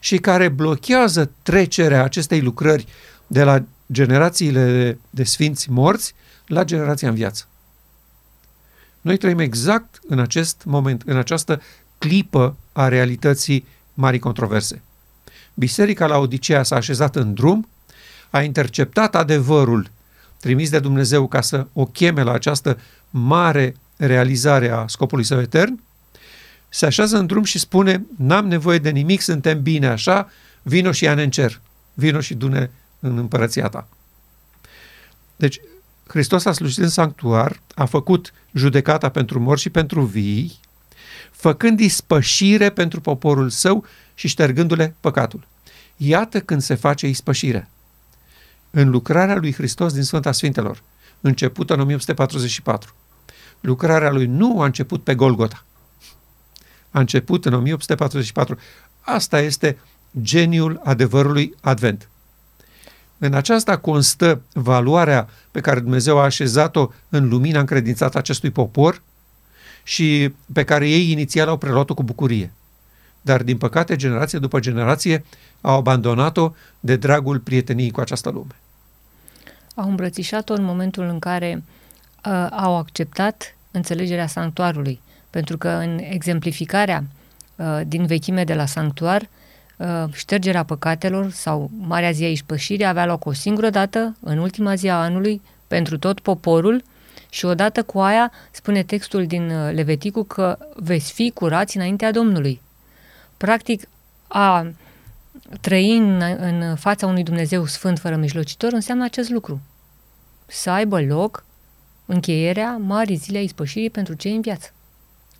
și 0.00 0.18
care 0.18 0.48
blochează 0.48 1.30
trecerea 1.42 2.04
acestei 2.04 2.40
lucrări 2.40 2.86
de 3.32 3.42
la 3.42 3.64
generațiile 3.92 4.98
de 5.10 5.24
sfinți 5.24 5.70
morți 5.70 6.14
la 6.46 6.64
generația 6.64 7.08
în 7.08 7.14
viață. 7.14 7.44
Noi 9.00 9.16
trăim 9.16 9.38
exact 9.38 10.00
în 10.08 10.18
acest 10.18 10.62
moment, 10.64 11.02
în 11.06 11.16
această 11.16 11.62
clipă 11.98 12.56
a 12.72 12.88
realității 12.88 13.66
marii 13.94 14.18
controverse. 14.18 14.82
Biserica 15.54 16.06
la 16.06 16.18
Odiseea 16.18 16.62
s-a 16.62 16.76
așezat 16.76 17.16
în 17.16 17.34
drum, 17.34 17.68
a 18.30 18.42
interceptat 18.42 19.14
adevărul 19.14 19.90
trimis 20.40 20.70
de 20.70 20.78
Dumnezeu 20.78 21.28
ca 21.28 21.40
să 21.40 21.66
o 21.72 21.84
cheme 21.86 22.22
la 22.22 22.32
această 22.32 22.78
mare 23.10 23.76
realizare 23.96 24.68
a 24.68 24.86
scopului 24.86 25.24
său 25.24 25.40
etern, 25.40 25.80
se 26.68 26.86
așează 26.86 27.18
în 27.18 27.26
drum 27.26 27.44
și 27.44 27.58
spune, 27.58 28.06
n-am 28.16 28.46
nevoie 28.46 28.78
de 28.78 28.90
nimic, 28.90 29.20
suntem 29.20 29.62
bine 29.62 29.86
așa, 29.86 30.30
vino 30.62 30.92
și 30.92 31.04
ia 31.04 31.12
în 31.12 31.30
cer, 31.30 31.60
vino 31.94 32.20
și 32.20 32.34
dune 32.34 32.70
în 33.00 33.18
împărăția 33.18 33.68
ta. 33.68 33.88
Deci, 35.36 35.60
Hristos 36.06 36.44
a 36.44 36.52
slujit 36.52 36.78
în 36.78 36.88
sanctuar, 36.88 37.60
a 37.74 37.84
făcut 37.84 38.32
judecata 38.52 39.08
pentru 39.08 39.40
morți 39.40 39.62
și 39.62 39.70
pentru 39.70 40.02
vii, 40.02 40.60
făcând 41.30 41.80
ispășire 41.80 42.70
pentru 42.70 43.00
poporul 43.00 43.50
său 43.50 43.84
și 44.14 44.28
ștergându-le 44.28 44.94
păcatul. 45.00 45.46
Iată 45.96 46.40
când 46.40 46.62
se 46.62 46.74
face 46.74 47.08
ispășire. 47.08 47.68
În 48.70 48.90
lucrarea 48.90 49.36
lui 49.36 49.52
Hristos 49.52 49.92
din 49.92 50.02
Sfânta 50.02 50.32
Sfintelor, 50.32 50.82
începută 51.20 51.74
în 51.74 51.80
1844. 51.80 52.94
Lucrarea 53.60 54.10
lui 54.10 54.26
nu 54.26 54.60
a 54.60 54.64
început 54.64 55.04
pe 55.04 55.14
Golgota. 55.14 55.64
A 56.90 56.98
început 56.98 57.44
în 57.44 57.52
1844. 57.52 58.58
Asta 59.00 59.40
este 59.40 59.78
geniul 60.20 60.80
adevărului 60.84 61.54
Advent. 61.60 62.09
În 63.22 63.34
aceasta 63.34 63.76
constă 63.76 64.42
valoarea 64.52 65.28
pe 65.50 65.60
care 65.60 65.80
Dumnezeu 65.80 66.18
a 66.18 66.22
așezat-o 66.22 66.88
în 67.08 67.28
lumina 67.28 67.60
încredințată 67.60 68.18
acestui 68.18 68.50
popor 68.50 69.02
și 69.82 70.34
pe 70.52 70.64
care 70.64 70.88
ei 70.88 71.10
inițial 71.10 71.48
au 71.48 71.56
preluat-o 71.56 71.94
cu 71.94 72.02
bucurie. 72.02 72.52
Dar, 73.22 73.42
din 73.42 73.56
păcate, 73.56 73.96
generație 73.96 74.38
după 74.38 74.60
generație 74.60 75.24
au 75.60 75.76
abandonat-o 75.76 76.52
de 76.80 76.96
dragul 76.96 77.38
prieteniei 77.38 77.90
cu 77.90 78.00
această 78.00 78.30
lume. 78.30 78.56
Au 79.74 79.88
îmbrățișat-o 79.88 80.54
în 80.54 80.64
momentul 80.64 81.04
în 81.04 81.18
care 81.18 81.62
uh, 82.26 82.46
au 82.50 82.76
acceptat 82.76 83.56
înțelegerea 83.70 84.26
sanctuarului, 84.26 85.00
pentru 85.30 85.58
că 85.58 85.68
în 85.68 85.98
exemplificarea 85.98 87.04
uh, 87.56 87.80
din 87.86 88.06
vechime 88.06 88.44
de 88.44 88.54
la 88.54 88.66
sanctuar, 88.66 89.20
uh, 89.20 89.28
ștergerea 90.12 90.62
păcatelor 90.62 91.30
sau 91.30 91.70
Marea 91.78 92.10
Zi 92.10 92.24
a 92.24 92.30
Ispășirii 92.30 92.86
avea 92.86 93.06
loc 93.06 93.24
o 93.24 93.32
singură 93.32 93.70
dată, 93.70 94.16
în 94.20 94.38
ultima 94.38 94.74
zi 94.74 94.88
a 94.88 95.00
anului, 95.00 95.42
pentru 95.66 95.98
tot 95.98 96.20
poporul 96.20 96.82
și 97.30 97.44
odată 97.44 97.82
cu 97.82 98.00
aia 98.00 98.32
spune 98.50 98.82
textul 98.82 99.26
din 99.26 99.50
uh, 99.50 99.72
Leveticu 99.72 100.22
că 100.22 100.58
veți 100.74 101.12
fi 101.12 101.30
curați 101.34 101.76
înaintea 101.76 102.10
Domnului. 102.12 102.60
Practic, 103.36 103.88
a 104.28 104.66
trăi 105.60 105.96
în, 105.96 106.22
în 106.38 106.76
fața 106.76 107.06
unui 107.06 107.22
Dumnezeu 107.22 107.66
sfânt 107.66 107.98
fără 107.98 108.16
mijlocitor 108.16 108.72
înseamnă 108.72 109.04
acest 109.04 109.30
lucru. 109.30 109.60
Să 110.46 110.70
aibă 110.70 111.00
loc 111.00 111.44
încheierea 112.06 112.76
marii 112.76 113.16
zile 113.16 113.38
a 113.38 113.42
ispășirii 113.42 113.90
pentru 113.90 114.14
cei 114.14 114.34
în 114.34 114.40
viață. 114.40 114.72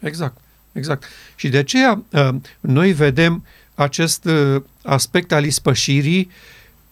Exact, 0.01 0.37
exact. 0.73 1.05
Și 1.37 1.49
de 1.49 1.59
aceea 1.59 2.03
uh, 2.13 2.35
noi 2.61 2.93
vedem 2.93 3.45
acest 3.83 4.25
uh, 4.25 4.63
aspect 4.83 5.33
al 5.33 5.45
ispășirii 5.45 6.31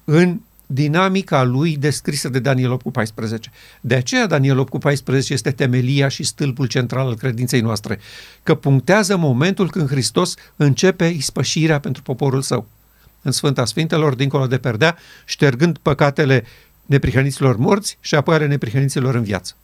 în 0.05 0.41
dinamica 0.67 1.43
lui 1.43 1.77
descrisă 1.77 2.29
de 2.29 2.39
Daniel 2.39 2.71
8 2.71 2.83
cu 2.83 2.91
14. 2.91 3.51
De 3.81 3.95
aceea 3.95 4.27
Daniel 4.27 4.59
8 4.59 4.71
cu 4.71 4.79
14 4.79 5.33
este 5.33 5.51
temelia 5.51 6.09
și 6.09 6.23
stâlpul 6.23 6.67
central 6.67 7.07
al 7.07 7.17
credinței 7.17 7.61
noastre, 7.61 7.99
că 8.43 8.55
punctează 8.55 9.17
momentul 9.17 9.71
când 9.71 9.89
Hristos 9.89 10.35
începe 10.57 11.05
ispășirea 11.05 11.81
pentru 11.81 12.03
poporul 12.03 12.43
său. 12.43 12.67
În 13.23 13.33
Sfânta 13.33 13.65
Sfintelor, 13.65 14.15
dincolo 14.15 14.47
de 14.47 14.59
perdea, 14.59 14.97
ștergând 15.25 15.79
păcatele 15.79 16.45
neprihăniților 16.87 17.57
morți 17.57 17.99
și 18.01 18.15
apoi 18.15 18.35
ale 18.35 18.47
neprihăniților 18.47 19.15
în 19.15 19.23
viață. 19.23 19.55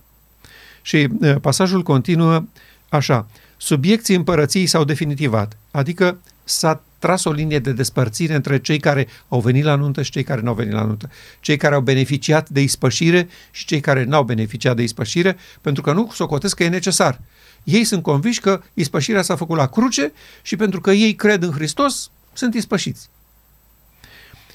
Și 0.82 1.08
pasajul 1.40 1.82
continuă 1.82 2.44
așa, 2.88 3.26
subiecții 3.56 4.14
împărăției 4.14 4.66
s-au 4.66 4.84
definitivat, 4.84 5.56
adică 5.70 6.18
s-a 6.44 6.82
tras 7.04 7.24
o 7.24 7.32
linie 7.32 7.58
de 7.58 7.72
despărțire 7.72 8.34
între 8.34 8.60
cei 8.60 8.78
care 8.78 9.06
au 9.28 9.40
venit 9.40 9.64
la 9.64 9.74
nuntă 9.74 10.02
și 10.02 10.10
cei 10.10 10.22
care 10.22 10.40
nu 10.40 10.48
au 10.48 10.54
venit 10.54 10.72
la 10.72 10.82
nuntă. 10.82 11.10
Cei 11.40 11.56
care 11.56 11.74
au 11.74 11.80
beneficiat 11.80 12.48
de 12.48 12.60
ispășire 12.60 13.28
și 13.50 13.66
cei 13.66 13.80
care 13.80 14.04
n-au 14.04 14.24
beneficiat 14.24 14.76
de 14.76 14.82
ispășire, 14.82 15.36
pentru 15.60 15.82
că 15.82 15.92
nu 15.92 16.10
socotesc 16.12 16.56
că 16.56 16.64
e 16.64 16.68
necesar. 16.68 17.20
Ei 17.64 17.84
sunt 17.84 18.02
conviși 18.02 18.40
că 18.40 18.62
ispășirea 18.74 19.22
s-a 19.22 19.36
făcut 19.36 19.56
la 19.56 19.66
cruce 19.66 20.12
și 20.42 20.56
pentru 20.56 20.80
că 20.80 20.90
ei 20.90 21.14
cred 21.14 21.42
în 21.42 21.50
Hristos, 21.50 22.10
sunt 22.32 22.54
ispășiți. 22.54 23.08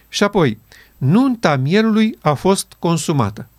Și 0.08 0.24
apoi, 0.24 0.60
nunta 0.98 1.56
mielului 1.56 2.18
a 2.22 2.34
fost 2.34 2.74
consumată. 2.80 3.50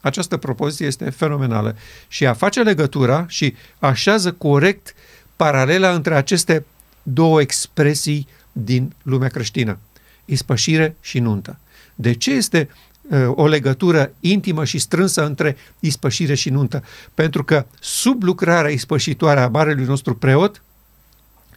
Această 0.00 0.36
propoziție 0.36 0.86
este 0.86 1.10
fenomenală 1.10 1.76
și 2.08 2.26
a 2.26 2.32
face 2.32 2.62
legătura 2.62 3.24
și 3.28 3.54
așează 3.78 4.32
corect 4.32 4.94
paralela 5.36 5.94
între 5.94 6.14
aceste 6.14 6.64
două 7.02 7.40
expresii 7.40 8.26
din 8.64 8.94
lumea 9.02 9.28
creștină, 9.28 9.78
ispășire 10.24 10.96
și 11.00 11.18
nuntă. 11.18 11.58
De 11.94 12.12
ce 12.12 12.30
este 12.30 12.68
uh, 13.02 13.18
o 13.34 13.46
legătură 13.46 14.12
intimă 14.20 14.64
și 14.64 14.78
strânsă 14.78 15.24
între 15.26 15.56
ispășire 15.80 16.34
și 16.34 16.50
nuntă? 16.50 16.84
Pentru 17.14 17.44
că 17.44 17.66
sub 17.80 18.22
lucrarea 18.22 18.70
ispășitoare 18.70 19.40
a 19.40 19.48
marelui 19.48 19.84
nostru 19.84 20.14
preot 20.14 20.62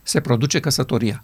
se 0.03 0.19
produce 0.19 0.59
căsătoria, 0.59 1.23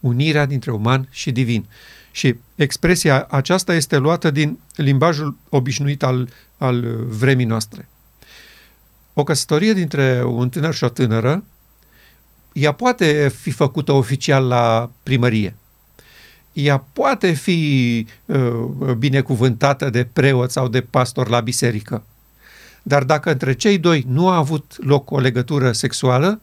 unirea 0.00 0.46
dintre 0.46 0.70
uman 0.70 1.08
și 1.10 1.30
divin. 1.30 1.66
Și 2.10 2.34
expresia 2.54 3.26
aceasta 3.30 3.74
este 3.74 3.96
luată 3.96 4.30
din 4.30 4.58
limbajul 4.74 5.36
obișnuit 5.48 6.02
al, 6.02 6.28
al 6.56 7.04
vremii 7.06 7.44
noastre. 7.44 7.88
O 9.14 9.24
căsătorie 9.24 9.72
dintre 9.72 10.24
un 10.24 10.48
tânăr 10.48 10.74
și 10.74 10.84
o 10.84 10.88
tânără 10.88 11.44
ea 12.52 12.72
poate 12.72 13.32
fi 13.40 13.50
făcută 13.50 13.92
oficial 13.92 14.46
la 14.46 14.90
primărie. 15.02 15.56
Ea 16.52 16.78
poate 16.92 17.32
fi 17.32 18.06
uh, 18.24 18.92
binecuvântată 18.98 19.90
de 19.90 20.04
preot 20.04 20.50
sau 20.50 20.68
de 20.68 20.80
pastor 20.80 21.28
la 21.28 21.40
biserică. 21.40 22.04
Dar 22.82 23.04
dacă 23.04 23.30
între 23.30 23.52
cei 23.52 23.78
doi 23.78 24.04
nu 24.08 24.28
a 24.28 24.36
avut 24.36 24.74
loc 24.76 25.10
o 25.10 25.18
legătură 25.18 25.72
sexuală, 25.72 26.40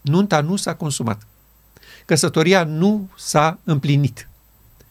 nunta 0.00 0.40
nu 0.40 0.56
s-a 0.56 0.74
consumat. 0.74 1.26
Căsătoria 2.04 2.64
nu 2.64 3.08
s-a 3.16 3.58
împlinit. 3.64 4.28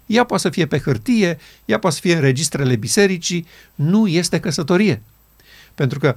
Ea 0.05 0.23
poate 0.23 0.43
să 0.43 0.49
fie 0.49 0.65
pe 0.65 0.79
hârtie, 0.79 1.37
ea 1.65 1.79
poate 1.79 1.95
să 1.95 2.01
fie 2.01 2.15
în 2.15 2.21
registrele 2.21 2.75
bisericii, 2.75 3.47
nu 3.75 4.07
este 4.07 4.39
căsătorie. 4.39 5.01
Pentru 5.75 5.99
că 5.99 6.15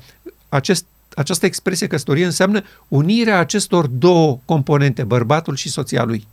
acest 0.48 0.86
această 1.14 1.46
expresie 1.46 1.86
căsătorie 1.86 2.24
înseamnă 2.24 2.62
unirea 2.88 3.38
acestor 3.38 3.86
două 3.86 4.38
componente, 4.44 5.04
bărbatul 5.04 5.56
și 5.56 5.68
soția 5.68 6.04
lui. 6.04 6.26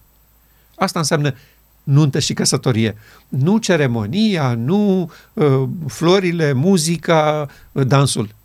Asta 0.75 1.00
înseamnă 1.00 1.33
nuntă 1.83 2.19
și 2.19 2.33
căsătorie. 2.33 2.95
Nu 3.27 3.57
ceremonia, 3.57 4.53
nu 4.53 5.12
uh, 5.33 5.63
florile, 5.88 6.51
muzica, 6.51 7.50
uh, 7.71 7.88
dansul, 7.88 8.36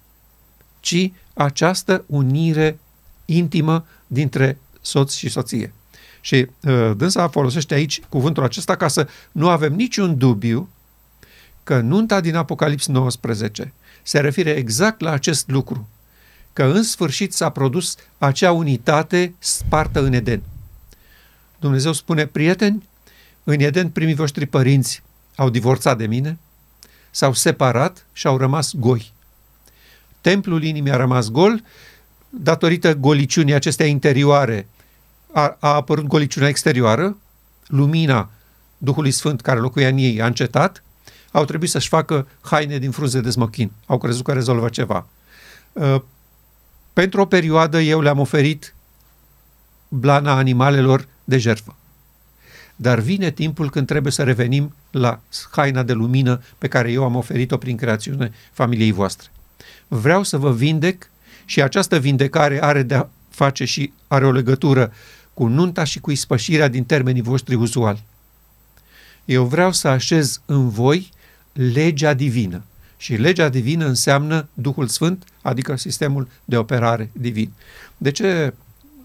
ci 0.81 1.13
această 1.35 2.05
unire 2.07 2.79
intimă 3.25 3.87
dintre 4.07 4.59
soț 4.81 5.15
și 5.15 5.29
soție. 5.29 5.73
Și 6.21 6.35
uh, 6.35 6.91
dânsa 6.97 7.29
folosește 7.29 7.75
aici 7.75 8.01
cuvântul 8.09 8.43
acesta 8.43 8.77
ca 8.77 8.89
să 8.89 9.09
nu 9.33 9.49
avem 9.49 9.73
niciun 9.73 10.19
dubiu 10.19 10.69
că 11.63 11.81
nunta 11.81 12.21
din 12.21 12.37
Apocalips 12.37 12.87
19 12.87 13.73
se 14.03 14.21
referă 14.21 14.51
exact 14.51 15.01
la 15.01 15.11
acest 15.11 15.49
lucru 15.49 15.89
că 16.55 16.65
în 16.65 16.83
sfârșit 16.83 17.33
s-a 17.33 17.51
produs 17.51 17.95
acea 18.19 18.53
unitate 18.53 19.35
spartă 19.39 20.03
în 20.03 20.13
Eden. 20.13 20.43
Dumnezeu 21.59 21.93
spune, 21.93 22.27
prieteni, 22.27 22.89
în 23.45 23.61
Eden 23.61 23.91
primii 23.91 24.15
voștri 24.15 24.47
părinți 24.47 25.03
au 25.37 25.51
divorțat 25.51 25.97
de 25.97 26.07
mine, 26.07 26.39
s-au 27.11 27.33
separat 27.33 28.07
și 28.13 28.27
au 28.27 28.37
rămas 28.37 28.75
goi. 28.75 29.13
Templul 30.21 30.63
inimii 30.63 30.93
a 30.93 30.97
rămas 30.97 31.31
gol, 31.31 31.63
datorită 32.31 32.95
goliciunii 32.95 33.55
acestea 33.55 33.87
interioare 33.87 34.69
a, 35.33 35.57
a 35.61 35.75
apărut 35.75 36.07
goliciunea 36.07 36.49
exterioară, 36.49 37.17
lumina 37.67 38.31
Duhului 38.79 39.11
Sfânt 39.11 39.41
care 39.41 39.59
locuia 39.59 39.89
în 39.89 39.99
ei 39.99 40.23
a 40.23 40.27
încetat, 40.27 40.83
au 41.31 41.45
trebuit 41.45 41.71
să-și 41.71 41.89
facă 41.89 42.27
haine 42.41 42.79
din 42.79 42.91
frunze 42.91 43.21
de 43.21 43.31
smochin. 43.31 43.71
Au 43.87 43.99
crezut 43.99 44.25
că 44.25 44.33
rezolvă 44.33 44.69
ceva. 44.69 45.07
Uh, 46.95 47.03
pentru 47.03 47.21
o 47.21 47.27
perioadă 47.27 47.81
eu 47.81 48.01
le-am 48.01 48.19
oferit 48.19 48.75
blana 49.89 50.37
animalelor 50.37 51.09
de 51.25 51.39
jertfă. 51.39 51.77
dar 52.77 52.99
vine 52.99 53.31
timpul 53.31 53.71
când 53.71 53.87
trebuie 53.87 54.13
să 54.13 54.23
revenim 54.23 54.75
la 54.91 55.21
haina 55.51 55.83
de 55.83 55.93
lumină 55.93 56.43
pe 56.59 56.69
care 56.69 56.93
eu 56.93 57.05
am 57.05 57.15
oferit-o 57.15 57.57
prin 57.57 57.77
creațiune 57.77 58.33
familiei 58.53 58.93
voastre. 58.93 59.29
Vreau 59.89 60.23
să 60.23 60.39
vă 60.39 60.53
vindec 60.53 61.11
și 61.45 61.63
această 61.63 61.99
vindecare 61.99 62.63
are 62.63 62.83
de 62.83 62.95
a 62.95 63.07
face 63.29 63.65
și 63.65 63.93
are 64.07 64.27
o 64.27 64.31
legătură 64.31 64.93
cu 65.35 65.47
nunta 65.47 65.85
și 65.85 66.01
cu 66.01 66.11
ispășirea 66.11 66.69
din 66.69 66.85
termenii 66.85 67.23
voștri 67.23 67.55
uzuali. 67.55 68.03
Eu 69.25 69.45
vreau 69.45 69.73
să 69.73 69.89
așez 69.89 70.41
în 70.47 70.69
voi 70.69 71.11
legea 71.53 72.15
divină. 72.15 72.63
Și 72.97 73.15
legea 73.15 73.49
divină 73.49 73.87
înseamnă 73.87 74.49
Duhul 74.55 74.89
Sfânt, 74.89 75.25
adică 75.43 75.77
sistemul 75.77 76.29
de 76.45 76.57
operare 76.57 77.11
divin. 77.13 77.51
De 77.97 78.11
ce 78.11 78.55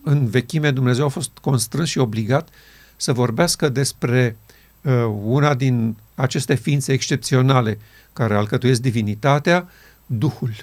în 0.03 0.27
vechime 0.27 0.71
Dumnezeu 0.71 1.05
a 1.05 1.09
fost 1.09 1.31
constrâns 1.41 1.89
și 1.89 1.97
obligat 1.97 2.49
să 2.95 3.13
vorbească 3.13 3.69
despre 3.69 4.37
uh, 4.81 4.93
una 5.23 5.53
din 5.53 5.95
aceste 6.15 6.55
ființe 6.55 6.91
excepționale 6.91 7.79
care 8.13 8.35
alcătuiesc 8.35 8.81
divinitatea, 8.81 9.69
Duhul, 10.05 10.53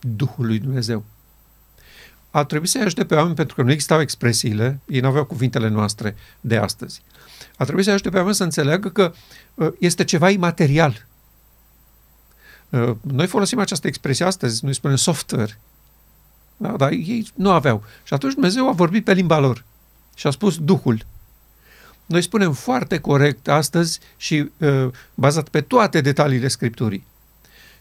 Duhul 0.00 0.46
lui 0.46 0.58
Dumnezeu. 0.58 1.04
A 2.30 2.44
trebuit 2.44 2.70
să-i 2.70 2.80
ajute 2.80 3.04
pe 3.04 3.14
oameni 3.14 3.34
pentru 3.34 3.54
că 3.54 3.62
nu 3.62 3.70
existau 3.70 4.00
expresiile, 4.00 4.80
ei 4.86 5.00
nu 5.00 5.08
aveau 5.08 5.24
cuvintele 5.24 5.68
noastre 5.68 6.16
de 6.40 6.56
astăzi. 6.56 7.02
A 7.56 7.64
trebuit 7.64 7.84
să-i 7.84 7.94
ajute 7.94 8.10
pe 8.10 8.16
oameni 8.16 8.34
să 8.34 8.42
înțeleagă 8.42 8.88
că 8.88 9.12
uh, 9.54 9.68
este 9.78 10.04
ceva 10.04 10.30
imaterial. 10.30 11.06
Uh, 12.70 12.90
noi 13.00 13.26
folosim 13.26 13.58
această 13.58 13.86
expresie 13.86 14.24
astăzi, 14.24 14.64
noi 14.64 14.74
spunem 14.74 14.96
software. 14.96 15.58
Da? 16.56 16.76
Dar 16.76 16.90
ei 16.90 17.30
nu 17.34 17.50
aveau. 17.50 17.84
Și 18.04 18.14
atunci 18.14 18.32
Dumnezeu 18.32 18.68
a 18.68 18.72
vorbit 18.72 19.04
pe 19.04 19.12
limba 19.12 19.38
lor 19.38 19.64
și 20.14 20.26
a 20.26 20.30
spus 20.30 20.58
Duhul. 20.58 21.06
Noi 22.06 22.22
spunem 22.22 22.52
foarte 22.52 22.98
corect 22.98 23.48
astăzi 23.48 24.00
și 24.16 24.50
uh, 24.58 24.88
bazat 25.14 25.48
pe 25.48 25.60
toate 25.60 26.00
detaliile 26.00 26.48
Scripturii 26.48 27.06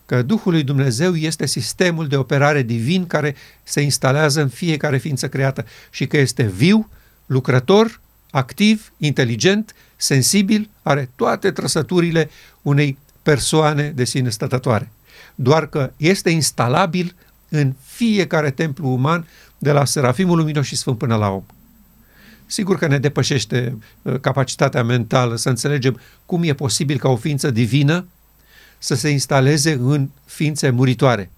că 0.08 0.22
Duhul 0.22 0.52
lui 0.52 0.64
Dumnezeu 0.64 1.16
este 1.16 1.46
sistemul 1.46 2.08
de 2.08 2.18
operare 2.18 2.62
divin 2.62 3.08
care 3.08 3.36
se 3.64 3.82
instalează 3.82 4.42
în 4.42 4.50
fiecare 4.50 4.98
ființă 4.98 5.30
creată 5.30 5.66
și 5.90 6.08
că 6.08 6.18
este 6.18 6.44
viu, 6.44 6.90
lucrător, 7.26 8.00
activ, 8.32 8.92
inteligent, 8.98 9.76
sensibil, 9.96 10.70
are 10.82 11.10
toate 11.16 11.52
trăsăturile 11.52 12.30
unei 12.62 12.98
persoane 13.28 13.92
de 13.96 14.04
sine 14.04 14.30
stătătoare. 14.30 14.92
Doar 15.36 15.68
că 15.68 15.92
este 15.98 16.30
instalabil 16.30 17.16
în 17.50 17.74
fiecare 17.84 18.52
templu 18.52 18.90
uman, 18.90 19.28
de 19.58 19.72
la 19.72 19.86
Serafimul 19.86 20.38
Luminos 20.38 20.66
și 20.66 20.76
Sfânt 20.76 20.98
până 20.98 21.16
la 21.16 21.30
om. 21.30 21.44
Sigur 22.46 22.78
că 22.78 22.88
ne 22.88 22.98
depășește 22.98 23.78
uh, 24.02 24.20
capacitatea 24.20 24.84
mentală 24.84 25.36
să 25.36 25.50
înțelegem 25.50 26.00
cum 26.26 26.44
e 26.44 26.54
posibil 26.54 26.98
ca 26.98 27.10
o 27.10 27.16
ființă 27.16 27.52
divină 27.52 28.06
să 28.78 28.96
se 28.96 29.10
instaleze 29.10 29.72
în 29.72 30.10
ființe 30.26 30.70
muritoare. 30.70 31.32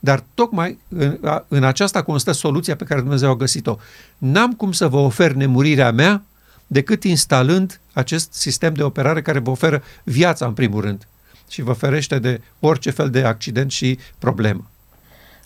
Dar 0.00 0.24
tocmai 0.34 0.78
în, 0.88 1.18
în 1.48 1.64
aceasta 1.64 2.02
constă 2.02 2.32
soluția 2.32 2.76
pe 2.76 2.84
care 2.84 3.00
Dumnezeu 3.00 3.30
a 3.30 3.36
găsit-o. 3.36 3.76
N-am 4.18 4.52
cum 4.52 4.72
să 4.72 4.88
vă 4.88 4.98
ofer 4.98 5.32
nemurirea 5.32 5.92
mea 5.92 6.22
decât 6.66 7.04
instalând 7.04 7.80
acest 7.92 8.32
sistem 8.32 8.74
de 8.74 8.82
operare 8.82 9.22
care 9.22 9.38
vă 9.38 9.50
oferă 9.50 9.82
viața 10.04 10.46
în 10.46 10.52
primul 10.52 10.80
rând 10.80 11.06
și 11.48 11.62
vă 11.62 11.72
ferește 11.72 12.18
de 12.18 12.40
orice 12.60 12.90
fel 12.90 13.10
de 13.10 13.22
accident 13.22 13.70
și 13.70 13.98
problemă. 14.18 14.70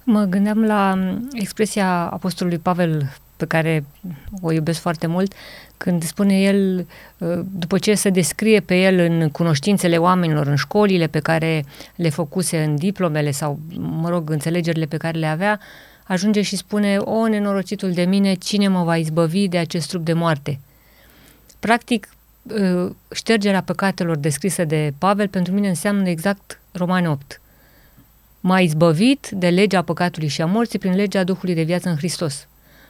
Mă 0.05 0.25
gândeam 0.25 0.65
la 0.65 0.99
expresia 1.33 2.09
Apostolului 2.09 2.59
Pavel 2.59 3.13
pe 3.37 3.47
care 3.47 3.85
o 4.41 4.53
iubesc 4.53 4.81
foarte 4.81 5.07
mult, 5.07 5.33
când 5.77 6.03
spune 6.03 6.41
el, 6.41 6.87
uh, 7.19 7.39
după 7.53 7.79
ce 7.79 7.95
se 7.95 8.11
descrie 8.11 8.61
pe 8.61 8.81
el 8.81 8.99
în 8.99 9.29
cunoștințele 9.31 9.97
oamenilor, 9.97 10.47
în 10.47 10.57
școlile 10.57 11.07
pe 11.07 11.19
care 11.19 11.65
le 11.97 12.09
făcuse, 12.09 12.63
în 12.63 12.77
diplomele 12.77 13.31
sau, 13.31 13.59
mă 13.77 14.09
rog, 14.09 14.31
înțelegerile 14.31 14.87
pe 14.87 14.97
care 14.97 15.19
le 15.19 15.27
avea, 15.27 15.61
ajunge 16.05 16.43
și 16.43 16.57
spune, 16.57 16.97
o, 16.97 17.29
nenorocitul 17.29 17.93
de 17.93 18.03
mine, 18.03 18.35
cine 18.35 18.69
mă 18.69 18.83
va 18.83 18.97
izbăvi 18.97 19.49
de 19.49 19.59
acest 19.59 19.89
trup 19.89 20.05
de 20.05 20.13
moarte? 20.13 20.61
Practic, 21.61 22.09
uh, 22.11 22.20
ștergerea 23.15 23.63
păcatelor 23.63 24.17
descrisă 24.17 24.65
de 24.65 24.93
Pavel 24.99 25.29
pentru 25.29 25.53
mine 25.53 25.69
înseamnă 25.69 26.09
exact 26.09 26.61
Romane 26.73 27.09
8. 27.09 27.41
M-a 28.41 28.61
izbăvit 28.61 29.29
de 29.33 29.49
legea 29.49 29.83
păcatului 29.83 30.29
și 30.29 30.43
a 30.43 30.47
morții 30.47 30.79
prin 30.79 30.95
legea 30.95 31.25
Duhului 31.25 31.55
de 31.55 31.63
viață 31.63 31.89
în 31.89 31.97
Hristos. 31.97 32.47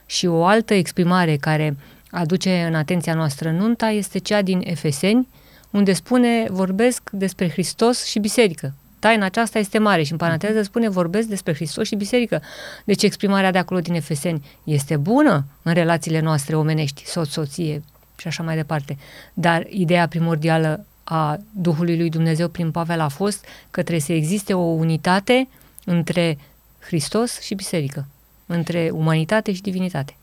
Și 0.07 0.27
o 0.27 0.44
altă 0.44 0.75
exprimare 0.75 1.37
care 1.37 1.77
aduce 2.11 2.64
în 2.68 2.75
atenția 2.75 3.14
noastră 3.14 3.51
nunta 3.51 3.87
este 3.87 4.18
cea 4.18 4.42
din 4.42 4.61
Efeseni, 4.64 5.29
unde 5.70 5.92
spune, 5.92 6.46
vorbesc 6.51 7.11
despre 7.12 7.51
Hristos 7.51 8.05
și 8.05 8.18
biserică. 8.18 8.75
Taina 8.99 9.25
aceasta 9.25 9.59
este 9.59 9.79
mare 9.79 10.03
și 10.03 10.12
în 10.12 10.18
paranteză 10.18 10.62
spune 10.62 10.88
vorbesc 10.88 11.29
despre 11.29 11.55
Hristos 11.55 11.87
și 11.87 11.94
biserică. 11.94 12.42
Deci 12.85 13.03
exprimarea 13.03 13.51
de 13.51 13.59
acolo 13.59 13.81
din 13.81 13.94
Efeseni 13.94 14.44
este 14.64 14.96
bună 14.96 15.44
în 15.62 15.73
relațiile 15.73 16.20
noastre 16.20 16.57
omenești, 16.57 17.07
soț-soție 17.07 17.83
și 18.21 18.27
așa 18.27 18.43
mai 18.43 18.57
departe. 18.57 18.99
Dar 19.35 19.67
ideea 19.69 20.09
primordială 20.09 20.85
a 21.05 21.39
Duhului 21.53 21.97
lui 21.97 22.11
Dumnezeu 22.11 22.49
prin 22.49 22.71
Pavel 22.71 23.01
a 23.01 23.09
fost 23.09 23.45
că 23.71 23.81
trebuie 23.81 24.01
să 24.01 24.13
existe 24.13 24.55
o 24.55 24.61
unitate 24.61 25.49
între 25.85 26.39
Hristos 26.79 27.41
și 27.41 27.55
biserică 27.55 28.07
între 28.47 28.91
umanitate 28.93 29.53
și 29.53 29.61
divinitate. 29.61 30.17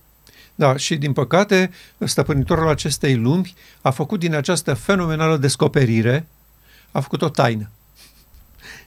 Da, 0.56 0.78
și 0.78 0.96
din 0.96 1.14
păcate, 1.14 1.72
stăpânitorul 2.00 2.68
acestei 2.68 3.16
lumi 3.16 3.54
a 3.82 3.92
făcut 3.92 4.20
din 4.20 4.36
această 4.36 4.74
fenomenală 4.74 5.38
descoperire, 5.38 6.28
a 6.92 7.00
făcut 7.00 7.22
o 7.22 7.30
taină. 7.30 7.70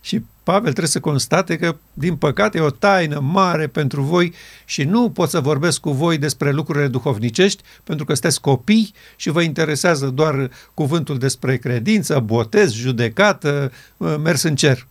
Și 0.00 0.24
Pavel 0.42 0.70
trebuie 0.70 0.86
să 0.86 1.00
constate 1.00 1.56
că, 1.56 1.76
din 1.92 2.16
păcate, 2.16 2.58
e 2.58 2.60
o 2.60 2.70
taină 2.70 3.18
mare 3.18 3.66
pentru 3.66 4.02
voi 4.02 4.34
și 4.64 4.84
nu 4.84 5.10
pot 5.10 5.30
să 5.30 5.40
vorbesc 5.40 5.80
cu 5.80 5.90
voi 5.90 6.18
despre 6.18 6.50
lucrurile 6.50 6.88
duhovnicești, 6.88 7.62
pentru 7.84 8.04
că 8.04 8.12
sunteți 8.12 8.40
copii 8.40 8.94
și 9.16 9.30
vă 9.30 9.42
interesează 9.42 10.06
doar 10.06 10.50
cuvântul 10.74 11.18
despre 11.18 11.56
credință, 11.56 12.18
botez, 12.18 12.72
judecată, 12.72 13.72
mers 13.96 14.42
în 14.42 14.56
cer. 14.56 14.86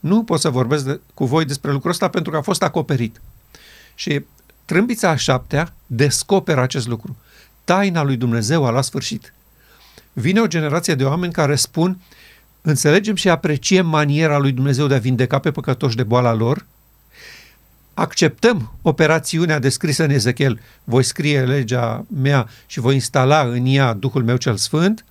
Nu 0.00 0.24
pot 0.24 0.40
să 0.40 0.50
vorbesc 0.50 0.84
de, 0.84 1.00
cu 1.14 1.24
voi 1.24 1.44
despre 1.44 1.72
lucrul 1.72 1.90
ăsta 1.90 2.08
pentru 2.08 2.30
că 2.32 2.38
a 2.38 2.42
fost 2.42 2.62
acoperit. 2.62 3.20
Și 3.94 4.24
trâmbița 4.64 5.08
a 5.08 5.16
șaptea 5.16 5.74
descoperă 5.86 6.60
acest 6.60 6.86
lucru. 6.86 7.16
Taina 7.64 8.02
lui 8.02 8.16
Dumnezeu 8.16 8.64
a 8.64 8.70
luat 8.70 8.84
sfârșit. 8.84 9.34
Vine 10.12 10.40
o 10.40 10.46
generație 10.46 10.94
de 10.94 11.04
oameni 11.04 11.32
care 11.32 11.54
spun 11.54 11.98
înțelegem 12.62 13.14
și 13.14 13.28
apreciem 13.28 13.86
maniera 13.86 14.38
lui 14.38 14.52
Dumnezeu 14.52 14.86
de 14.86 14.94
a 14.94 14.98
vindeca 14.98 15.38
pe 15.38 15.50
păcătoși 15.50 15.96
de 15.96 16.02
boala 16.02 16.32
lor, 16.32 16.66
acceptăm 17.94 18.72
operațiunea 18.82 19.58
descrisă 19.58 20.04
în 20.04 20.10
Ezechiel, 20.10 20.60
voi 20.84 21.02
scrie 21.02 21.44
legea 21.44 22.04
mea 22.08 22.48
și 22.66 22.80
voi 22.80 22.94
instala 22.94 23.40
în 23.40 23.66
ea 23.66 23.92
Duhul 23.92 24.24
meu 24.24 24.36
cel 24.36 24.56
Sfânt, 24.56 25.04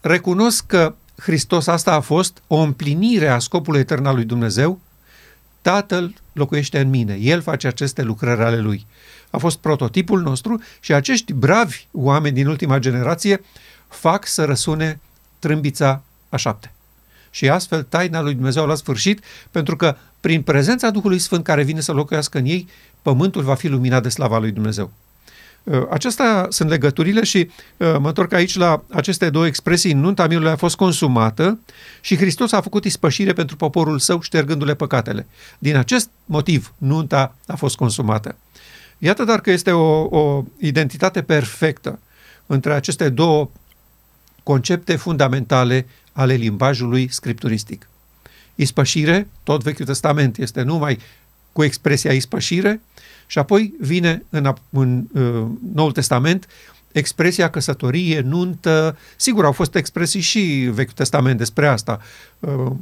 recunosc 0.00 0.66
că 0.66 0.94
Hristos 1.16 1.66
asta 1.66 1.92
a 1.92 2.00
fost 2.00 2.42
o 2.46 2.56
împlinire 2.56 3.28
a 3.28 3.38
scopului 3.38 3.80
etern 3.80 4.04
al 4.06 4.14
lui 4.14 4.24
Dumnezeu, 4.24 4.80
Tatăl 5.62 6.14
locuiește 6.32 6.80
în 6.80 6.88
mine, 6.88 7.16
El 7.20 7.42
face 7.42 7.66
aceste 7.66 8.02
lucrări 8.02 8.42
ale 8.42 8.58
Lui. 8.58 8.86
A 9.30 9.38
fost 9.38 9.58
prototipul 9.58 10.20
nostru 10.20 10.62
și 10.80 10.92
acești 10.92 11.32
bravi 11.32 11.86
oameni 11.92 12.34
din 12.34 12.46
ultima 12.46 12.78
generație 12.78 13.44
fac 13.88 14.26
să 14.26 14.44
răsune 14.44 15.00
trâmbița 15.38 16.02
a 16.28 16.36
șapte. 16.36 16.72
Și 17.30 17.48
astfel 17.48 17.82
taina 17.82 18.20
lui 18.20 18.34
Dumnezeu 18.34 18.66
la 18.66 18.74
sfârșit, 18.74 19.24
pentru 19.50 19.76
că 19.76 19.96
prin 20.20 20.42
prezența 20.42 20.90
Duhului 20.90 21.18
Sfânt 21.18 21.44
care 21.44 21.62
vine 21.62 21.80
să 21.80 21.92
locuiască 21.92 22.38
în 22.38 22.44
ei, 22.44 22.68
pământul 23.02 23.42
va 23.42 23.54
fi 23.54 23.68
luminat 23.68 24.02
de 24.02 24.08
slava 24.08 24.38
lui 24.38 24.50
Dumnezeu. 24.50 24.92
Uh, 25.66 25.86
acestea 25.90 26.46
sunt 26.48 26.68
legăturile 26.68 27.24
și 27.24 27.50
uh, 27.76 27.96
mă 27.98 28.08
întorc 28.08 28.32
aici 28.32 28.56
la 28.56 28.82
aceste 28.90 29.30
două 29.30 29.46
expresii. 29.46 29.92
Nunta 29.92 30.26
mielului 30.26 30.50
a 30.50 30.56
fost 30.56 30.76
consumată 30.76 31.58
și 32.00 32.16
Hristos 32.16 32.52
a 32.52 32.60
făcut 32.60 32.84
ispășire 32.84 33.32
pentru 33.32 33.56
poporul 33.56 33.98
său 33.98 34.20
ștergându-le 34.20 34.74
păcatele. 34.74 35.26
Din 35.58 35.76
acest 35.76 36.10
motiv, 36.24 36.74
nunta 36.78 37.34
a 37.46 37.56
fost 37.56 37.76
consumată. 37.76 38.36
Iată 38.98 39.24
dar 39.24 39.40
că 39.40 39.50
este 39.50 39.70
o, 39.70 40.18
o 40.18 40.44
identitate 40.58 41.22
perfectă 41.22 41.98
între 42.46 42.72
aceste 42.72 43.08
două 43.08 43.50
concepte 44.46 44.96
fundamentale 44.96 45.86
ale 46.12 46.34
limbajului 46.34 47.08
scripturistic. 47.12 47.88
Ispășire, 48.54 49.28
tot 49.42 49.62
Vechiul 49.62 49.86
Testament 49.86 50.38
este 50.38 50.62
numai 50.62 50.98
cu 51.52 51.64
expresia 51.64 52.12
ispășire, 52.12 52.80
și 53.26 53.38
apoi 53.38 53.74
vine 53.80 54.24
în, 54.30 54.54
în 54.70 55.04
uh, 55.12 55.46
Noul 55.74 55.92
Testament 55.92 56.46
expresia 56.92 57.50
căsătorie, 57.50 58.20
nuntă. 58.20 58.98
Sigur, 59.16 59.44
au 59.44 59.52
fost 59.52 59.74
expresii 59.74 60.20
și 60.20 60.68
Vechiul 60.72 60.94
Testament 60.94 61.38
despre 61.38 61.66
asta. 61.66 62.00
Uh, 62.38 62.72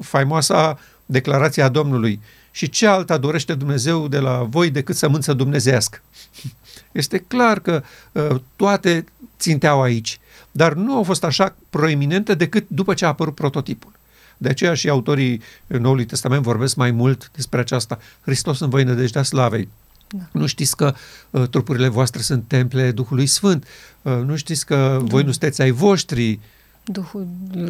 faimoasa 0.00 0.78
declarația 1.06 1.68
Domnului. 1.68 2.20
Și 2.50 2.68
ce 2.68 2.86
alta 2.86 3.18
dorește 3.18 3.54
Dumnezeu 3.54 4.08
de 4.08 4.18
la 4.18 4.42
voi 4.42 4.70
decât 4.70 4.96
sămânță 4.96 5.32
dumnezească? 5.32 6.02
Este 6.96 7.18
clar 7.18 7.60
că 7.60 7.82
uh, 8.12 8.40
toate 8.56 9.04
ținteau 9.38 9.82
aici, 9.82 10.20
dar 10.50 10.74
nu 10.74 10.94
au 10.96 11.02
fost 11.02 11.24
așa 11.24 11.54
proeminente 11.70 12.34
decât 12.34 12.64
după 12.68 12.94
ce 12.94 13.04
a 13.04 13.08
apărut 13.08 13.34
prototipul. 13.34 13.92
De 14.36 14.48
aceea 14.48 14.74
și 14.74 14.88
autorii 14.88 15.42
Noului 15.66 16.04
Testament 16.04 16.42
vorbesc 16.42 16.76
mai 16.76 16.90
mult 16.90 17.30
despre 17.34 17.60
aceasta. 17.60 17.98
Hristos 18.20 18.60
în 18.60 18.68
voi 18.68 18.84
nădejdea 18.84 19.22
slavei. 19.22 19.68
Da. 20.08 20.22
Nu 20.32 20.46
știți 20.46 20.76
că 20.76 20.94
uh, 21.30 21.48
trupurile 21.48 21.88
voastre 21.88 22.22
sunt 22.22 22.44
temple 22.46 22.90
Duhului 22.90 23.26
Sfânt. 23.26 23.66
Uh, 24.02 24.12
nu 24.24 24.36
știți 24.36 24.66
că 24.66 24.74
da. 24.74 25.04
voi 25.04 25.22
nu 25.22 25.30
sunteți 25.30 25.62
ai 25.62 25.70
voștri. 25.70 26.38
Duhul 26.84 27.26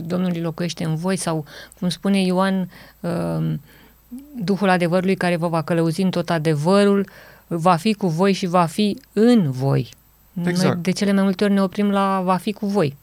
Domnului 0.07 0.41
locuiește 0.41 0.85
în 0.85 0.97
voi 0.97 1.17
sau, 1.17 1.45
cum 1.79 1.89
spune 1.89 2.23
Ioan, 2.23 2.71
uh, 3.01 3.55
Duhul 4.45 4.69
adevărului 4.69 5.15
care 5.15 5.37
vă 5.37 5.49
va 5.49 5.63
călăuzi 5.63 6.03
în 6.03 6.11
tot 6.11 6.31
adevărul 6.31 7.09
va 7.47 7.77
fi 7.77 7.95
cu 7.95 8.09
voi 8.09 8.33
și 8.33 8.47
va 8.47 8.65
fi 8.65 9.01
în 9.13 9.51
voi. 9.51 9.91
Exact. 10.45 10.75
Noi 10.75 10.83
de 10.83 10.91
cele 10.91 11.13
mai 11.13 11.23
multe 11.23 11.45
ori 11.45 11.53
ne 11.53 11.63
oprim 11.63 11.91
la 11.91 12.21
va 12.25 12.37
fi 12.37 12.53
cu 12.53 12.67
voi. 12.67 12.97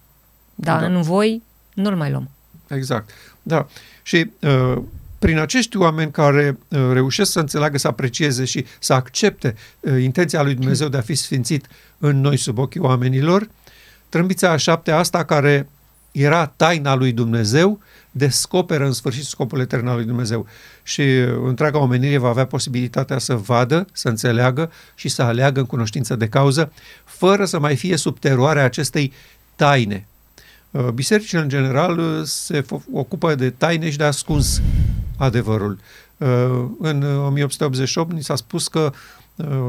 Dar 0.56 0.80
da. 0.80 0.86
în 0.86 1.02
voi 1.02 1.42
nu-l 1.74 1.96
mai 1.96 2.12
luăm. 2.12 2.30
Exact. 2.68 3.10
Da. 3.42 3.68
Și 4.04 4.32
uh, 4.40 4.82
prin 5.20 5.38
acești 5.38 5.78
oameni 5.78 6.12
care 6.12 6.58
uh, 6.68 6.90
reușesc 6.92 7.32
să 7.32 7.40
înțeleagă, 7.40 7.78
să 7.78 7.88
aprecieze 7.88 8.46
și 8.46 8.66
să 8.80 8.94
accepte 8.94 9.56
uh, 9.80 10.02
intenția 10.02 10.44
lui 10.44 10.54
Dumnezeu 10.54 10.88
de 10.88 10.98
a 10.98 11.02
fi 11.02 11.16
sfințit 11.16 11.68
în 11.98 12.22
noi 12.22 12.38
sub 12.38 12.58
ochii 12.58 12.80
oamenilor, 12.80 13.50
trâmbița 14.10 14.50
a 14.50 14.58
șaptea 14.58 14.98
asta 14.98 15.26
care 15.26 15.70
era 16.12 16.46
taina 16.46 16.96
lui 16.96 17.12
Dumnezeu, 17.12 17.80
descoperă 18.16 18.86
în 18.86 18.92
sfârșit 18.92 19.24
scopul 19.24 19.60
etern 19.60 19.88
al 19.88 19.96
lui 19.96 20.06
Dumnezeu. 20.06 20.48
Și 20.84 21.02
uh, 21.02 21.42
întreaga 21.46 21.80
omenire 21.80 22.18
va 22.18 22.28
avea 22.28 22.46
posibilitatea 22.46 23.18
să 23.18 23.36
vadă, 23.36 23.88
să 23.92 24.10
înțeleagă 24.10 24.72
și 24.96 25.10
să 25.10 25.22
aleagă 25.22 25.60
în 25.60 25.66
cunoștință 25.66 26.16
de 26.16 26.28
cauză, 26.28 26.72
fără 27.04 27.46
să 27.46 27.60
mai 27.60 27.76
fie 27.76 27.96
sub 27.96 28.20
teroarea 28.20 28.64
acestei 28.64 29.14
taine. 29.56 30.08
Uh, 30.72 30.88
bisericile, 30.88 31.42
în 31.42 31.50
general, 31.50 31.98
uh, 31.98 32.22
se 32.24 32.66
ocupă 32.92 33.36
de 33.36 33.50
taine 33.50 33.90
și 33.90 33.98
de 33.98 34.04
ascuns 34.04 34.62
adevărul. 35.18 35.80
În 36.80 37.04
1888 37.04 38.12
ni 38.12 38.24
s-a 38.24 38.36
spus 38.36 38.68
că 38.68 38.94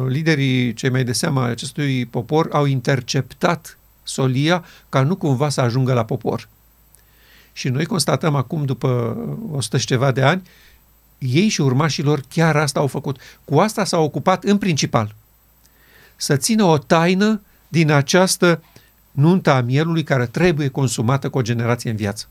liderii 0.08 0.74
cei 0.74 0.90
mai 0.90 1.04
de 1.04 1.12
seama 1.12 1.44
acestui 1.44 2.06
popor 2.06 2.48
au 2.52 2.64
interceptat 2.64 3.78
solia 4.02 4.64
ca 4.88 5.02
nu 5.02 5.16
cumva 5.16 5.48
să 5.48 5.60
ajungă 5.60 5.92
la 5.92 6.04
popor. 6.04 6.48
Și 7.56 7.68
noi 7.68 7.84
constatăm 7.84 8.34
acum, 8.34 8.64
după 8.64 9.16
100 9.52 9.78
și 9.78 9.86
ceva 9.86 10.12
de 10.12 10.22
ani, 10.22 10.42
ei 11.18 11.48
și 11.48 11.60
urmașilor 11.60 12.22
chiar 12.28 12.56
asta 12.56 12.80
au 12.80 12.86
făcut. 12.86 13.20
Cu 13.44 13.58
asta 13.58 13.84
s-au 13.84 14.04
ocupat 14.04 14.44
în 14.44 14.58
principal. 14.58 15.14
Să 16.16 16.36
țină 16.36 16.64
o 16.64 16.78
taină 16.78 17.40
din 17.68 17.90
această 17.90 18.62
nuntă 19.10 19.50
a 19.50 19.60
mielului 19.60 20.02
care 20.02 20.26
trebuie 20.26 20.68
consumată 20.68 21.28
cu 21.28 21.38
o 21.38 21.42
generație 21.42 21.90
în 21.90 21.96
viață. 21.96 22.28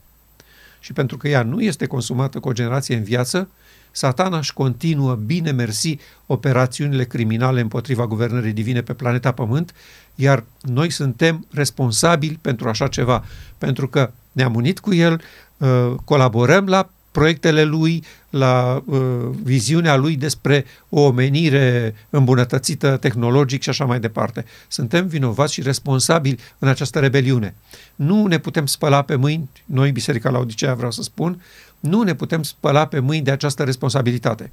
Și 0.80 0.92
pentru 0.92 1.16
că 1.16 1.28
ea 1.28 1.42
nu 1.42 1.60
este 1.60 1.86
consumată 1.86 2.40
cu 2.40 2.48
o 2.48 2.52
generație 2.52 2.96
în 2.96 3.02
viață, 3.02 3.48
satana 3.90 4.38
își 4.38 4.52
continuă, 4.52 5.14
bine 5.14 5.50
mersi, 5.50 5.98
operațiunile 6.26 7.04
criminale 7.04 7.60
împotriva 7.60 8.06
guvernării 8.06 8.52
divine 8.52 8.82
pe 8.82 8.92
planeta 8.92 9.32
Pământ, 9.32 9.74
iar 10.14 10.44
noi 10.60 10.90
suntem 10.90 11.46
responsabili 11.50 12.38
pentru 12.40 12.68
așa 12.68 12.88
ceva, 12.88 13.24
pentru 13.58 13.88
că 13.88 14.12
ne-am 14.34 14.54
unit 14.54 14.78
cu 14.78 14.94
el, 14.94 15.20
uh, 15.56 15.94
colaborăm 16.04 16.66
la 16.66 16.88
proiectele 17.10 17.64
lui, 17.64 18.04
la 18.30 18.82
uh, 18.86 19.00
viziunea 19.42 19.96
lui 19.96 20.16
despre 20.16 20.64
o 20.88 21.00
omenire 21.00 21.94
îmbunătățită 22.10 22.96
tehnologic 22.96 23.62
și 23.62 23.68
așa 23.68 23.84
mai 23.84 24.00
departe. 24.00 24.44
Suntem 24.68 25.06
vinovați 25.06 25.52
și 25.52 25.62
responsabili 25.62 26.38
în 26.58 26.68
această 26.68 26.98
rebeliune. 26.98 27.54
Nu 27.94 28.26
ne 28.26 28.38
putem 28.38 28.66
spăla 28.66 29.02
pe 29.02 29.14
mâini, 29.14 29.50
noi, 29.64 29.92
Biserica 29.92 30.30
Laodicea, 30.30 30.74
vreau 30.74 30.90
să 30.90 31.02
spun, 31.02 31.42
nu 31.80 32.02
ne 32.02 32.14
putem 32.14 32.42
spăla 32.42 32.86
pe 32.86 32.98
mâini 32.98 33.24
de 33.24 33.30
această 33.30 33.62
responsabilitate. 33.62 34.52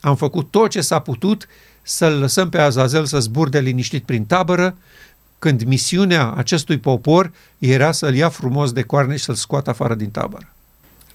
Am 0.00 0.16
făcut 0.16 0.50
tot 0.50 0.70
ce 0.70 0.80
s-a 0.80 0.98
putut 0.98 1.48
să-l 1.82 2.18
lăsăm 2.18 2.48
pe 2.48 2.58
Azazel 2.58 3.04
să 3.04 3.20
zburde 3.20 3.60
liniștit 3.60 4.04
prin 4.04 4.24
tabără, 4.24 4.76
când 5.38 5.62
misiunea 5.62 6.32
acestui 6.32 6.78
popor 6.78 7.32
era 7.58 7.92
să-l 7.92 8.14
ia 8.14 8.28
frumos 8.28 8.72
de 8.72 8.82
coarne 8.82 9.16
și 9.16 9.24
să-l 9.24 9.34
scoată 9.34 9.70
afară 9.70 9.94
din 9.94 10.10
tabără. 10.10 10.52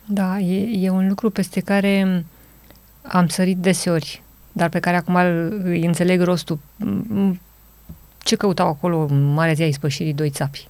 Da, 0.05 0.39
e, 0.39 0.85
e 0.85 0.89
un 0.89 1.07
lucru 1.07 1.29
peste 1.29 1.59
care 1.59 2.25
am 3.01 3.27
sărit 3.27 3.57
deseori, 3.57 4.21
dar 4.51 4.69
pe 4.69 4.79
care 4.79 4.95
acum 4.95 5.15
îi 5.63 5.85
înțeleg 5.85 6.21
rostul. 6.21 6.59
Ce 8.17 8.35
căutau 8.35 8.67
acolo 8.67 8.97
în 9.09 9.33
Marea 9.33 9.53
Zi 9.53 9.61
a 9.61 9.67
Ispășirii 9.67 10.13
doi 10.13 10.29
țapi? 10.29 10.67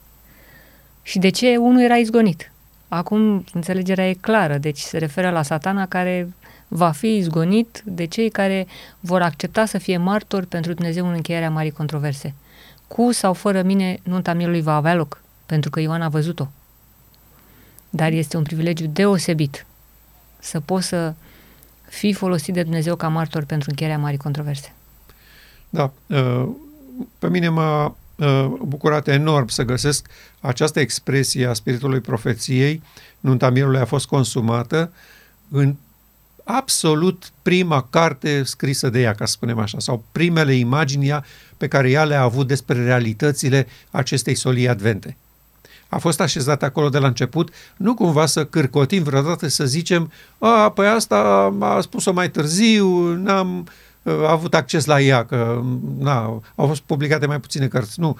Și 1.02 1.20
de 1.20 1.30
ce 1.30 1.56
unul 1.58 1.82
era 1.82 1.96
izgonit? 1.96 2.52
Acum 2.88 3.46
înțelegerea 3.54 4.10
e 4.10 4.14
clară, 4.14 4.58
deci 4.58 4.80
se 4.80 4.98
referă 4.98 5.30
la 5.30 5.42
satana 5.42 5.86
care 5.86 6.34
va 6.68 6.92
fi 6.92 7.16
izgonit 7.16 7.82
de 7.86 8.06
cei 8.06 8.30
care 8.30 8.68
vor 9.00 9.22
accepta 9.22 9.66
să 9.66 9.78
fie 9.78 9.98
martori 9.98 10.48
pentru 10.48 10.74
Dumnezeu 10.74 11.08
în 11.08 11.14
încheierea 11.14 11.50
marii 11.50 11.72
controverse. 11.72 12.34
Cu 12.88 13.12
sau 13.12 13.34
fără 13.34 13.62
mine, 13.62 14.00
nunta 14.04 14.34
mielului 14.34 14.62
va 14.62 14.76
avea 14.76 14.96
loc, 14.96 15.22
pentru 15.46 15.70
că 15.70 15.80
Ioan 15.80 16.02
a 16.02 16.10
văzut-o. 16.10 16.48
Dar 17.90 18.12
este 18.12 18.38
un 18.38 18.44
privilegiu 18.44 18.86
deosebit 18.86 19.66
să 20.40 20.60
poți 20.60 20.88
să 20.88 21.14
fii 21.90 22.14
folosit 22.14 22.54
de 22.54 22.64
Dumnezeu 22.64 22.96
ca 22.96 23.08
martor 23.08 23.44
pentru 23.44 23.70
încheierea 23.70 23.98
marii 24.00 24.18
controverse. 24.18 24.74
Da, 25.70 25.92
uh, 26.08 26.50
pe 27.20 27.30
mine 27.30 27.50
m-a 27.50 27.86
uh, 28.16 28.46
bucurat 28.62 29.08
enorm 29.08 29.48
să 29.48 29.64
găsesc 29.64 30.08
această 30.40 30.80
expresie 30.80 31.46
a 31.46 31.54
spiritului 31.54 32.00
profeției, 32.00 32.82
nunta 33.20 33.50
mielului 33.50 33.80
a 33.80 33.86
fost 33.86 34.06
consumată, 34.06 34.94
în 35.50 35.76
absolut 36.44 37.32
prima 37.42 37.88
carte 37.90 38.44
scrisă 38.44 38.90
de 38.90 39.02
ea, 39.02 39.14
ca 39.14 39.26
să 39.26 39.32
spunem 39.32 39.60
așa, 39.60 39.80
sau 39.80 40.04
primele 40.12 40.54
imagini 40.54 41.20
pe 41.58 41.68
care 41.68 41.90
ea 41.90 42.04
le-a 42.04 42.22
avut 42.22 42.48
despre 42.48 42.84
realitățile 42.84 43.68
acestei 43.92 44.36
solii 44.36 44.68
advente. 44.68 45.18
A 45.88 45.98
fost 45.98 46.22
așezat 46.22 46.64
acolo 46.64 46.90
de 46.90 46.98
la 46.98 47.08
început, 47.08 47.54
nu 47.78 47.94
cumva 47.94 48.26
să 48.26 48.46
cârcotim 48.46 49.04
vreodată 49.04 49.48
să 49.48 49.66
zicem, 49.66 50.12
a, 50.38 50.70
păi 50.70 50.88
asta 50.88 51.18
a 51.60 51.82
spus-o 51.82 52.12
mai 52.12 52.32
târziu, 52.32 53.14
n-am 53.14 53.68
uh, 54.04 54.14
avut 54.28 54.54
acces 54.54 54.86
la 54.86 55.02
ea, 55.02 55.26
că 55.26 55.62
na, 56.00 56.42
au 56.56 56.68
fost 56.68 56.82
publicate 56.82 57.26
mai 57.26 57.40
puține 57.40 57.68
cărți. 57.68 58.00
Nu, 58.00 58.18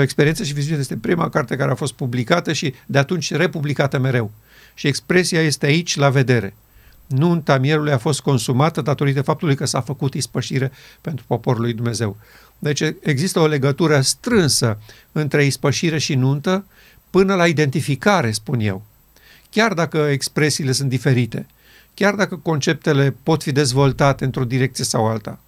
Experiența 0.00 0.44
și 0.44 0.52
viziune 0.52 0.80
este 0.80 0.96
prima 0.96 1.28
carte 1.28 1.56
care 1.56 1.70
a 1.70 1.74
fost 1.74 1.92
publicată 1.92 2.52
și 2.52 2.74
de 2.86 2.98
atunci 2.98 3.34
republicată 3.34 3.98
mereu. 3.98 4.30
Și 4.74 4.86
expresia 4.86 5.42
este 5.42 5.66
aici 5.66 5.96
la 5.96 6.10
vedere 6.10 6.54
nunta 7.10 7.58
mielului 7.58 7.92
a 7.92 7.98
fost 7.98 8.20
consumată 8.20 8.80
datorită 8.80 9.22
faptului 9.22 9.54
că 9.54 9.64
s-a 9.64 9.80
făcut 9.80 10.14
ispășire 10.14 10.72
pentru 11.00 11.24
poporul 11.26 11.60
lui 11.60 11.72
Dumnezeu. 11.72 12.16
Deci 12.58 12.82
există 13.00 13.40
o 13.40 13.46
legătură 13.46 14.00
strânsă 14.00 14.78
între 15.12 15.44
ispășire 15.44 15.98
și 15.98 16.14
nuntă 16.14 16.64
până 17.10 17.34
la 17.34 17.46
identificare, 17.46 18.30
spun 18.30 18.60
eu. 18.60 18.82
Chiar 19.50 19.74
dacă 19.74 19.98
expresiile 19.98 20.72
sunt 20.72 20.88
diferite, 20.88 21.46
chiar 21.94 22.14
dacă 22.14 22.36
conceptele 22.36 23.16
pot 23.22 23.42
fi 23.42 23.52
dezvoltate 23.52 24.24
într-o 24.24 24.44
direcție 24.44 24.84
sau 24.84 25.06
alta. 25.06 25.38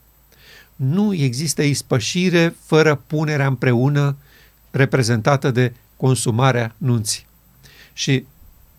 Nu 0.77 1.15
există 1.15 1.63
ispășire 1.63 2.57
fără 2.65 3.03
punerea 3.07 3.47
împreună 3.47 4.17
reprezentată 4.71 5.51
de 5.51 5.73
consumarea 5.97 6.75
nunții. 6.79 7.27
Și 7.93 8.25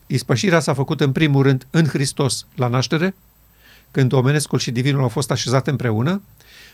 Ispășirea 0.06 0.60
s-a 0.60 0.74
făcut 0.74 1.00
în 1.00 1.12
primul 1.12 1.42
rând 1.42 1.66
în 1.70 1.86
Hristos 1.86 2.46
la 2.54 2.66
naștere, 2.68 3.14
când 3.90 4.12
omenescul 4.12 4.58
și 4.58 4.70
divinul 4.70 5.02
au 5.02 5.08
fost 5.08 5.30
așezate 5.30 5.70
împreună. 5.70 6.22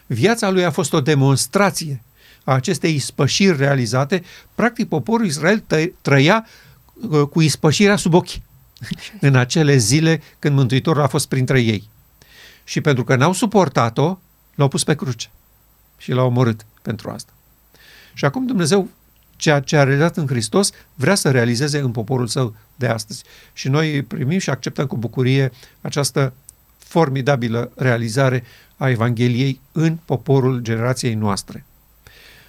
Viața 0.07 0.51
lui 0.51 0.65
a 0.65 0.71
fost 0.71 0.93
o 0.93 1.01
demonstrație 1.01 2.03
a 2.45 2.55
acestei 2.55 2.95
ispășiri 2.95 3.57
realizate. 3.57 4.23
Practic, 4.55 4.89
poporul 4.89 5.27
Israel 5.27 5.65
trăia 6.03 6.47
uh, 7.09 7.23
cu 7.23 7.41
ispășirea 7.41 7.97
sub 7.97 8.15
ochi 8.15 8.39
în 9.21 9.37
acele 9.37 9.77
zile 9.77 10.23
când 10.39 10.55
Mântuitorul 10.55 11.03
a 11.03 11.07
fost 11.07 11.29
printre 11.29 11.61
ei. 11.61 11.89
Și 12.65 12.81
pentru 12.81 13.05
că 13.05 13.17
n-au 13.17 13.33
suportat-o, 13.33 14.19
l-au 14.55 14.69
pus 14.69 14.85
pe 14.85 14.95
cruce 14.95 15.31
și 15.99 16.13
l-au 16.13 16.27
omorât 16.27 16.67
pentru 16.83 17.11
asta. 17.11 17.33
Și 18.15 18.25
acum 18.25 18.47
Dumnezeu 18.47 18.89
ceea 19.37 19.61
ce 19.61 19.77
a 19.77 19.85
realizat 19.85 20.17
în 20.17 20.27
Hristos, 20.27 20.71
vrea 20.95 21.15
să 21.15 21.31
realizeze 21.31 21.79
în 21.79 21.91
poporul 21.91 22.27
său 22.27 22.55
de 22.81 22.87
astăzi. 22.87 23.23
Și 23.53 23.69
noi 23.69 24.03
primim 24.03 24.39
și 24.39 24.51
acceptăm 24.51 24.87
cu 24.87 24.97
bucurie 24.97 25.53
această 25.81 26.33
formidabilă 26.79 27.71
realizare 27.77 28.45
a 28.77 28.89
Evangheliei 28.89 29.61
în 29.73 29.99
poporul 30.05 30.59
generației 30.59 31.15
noastre. 31.15 31.65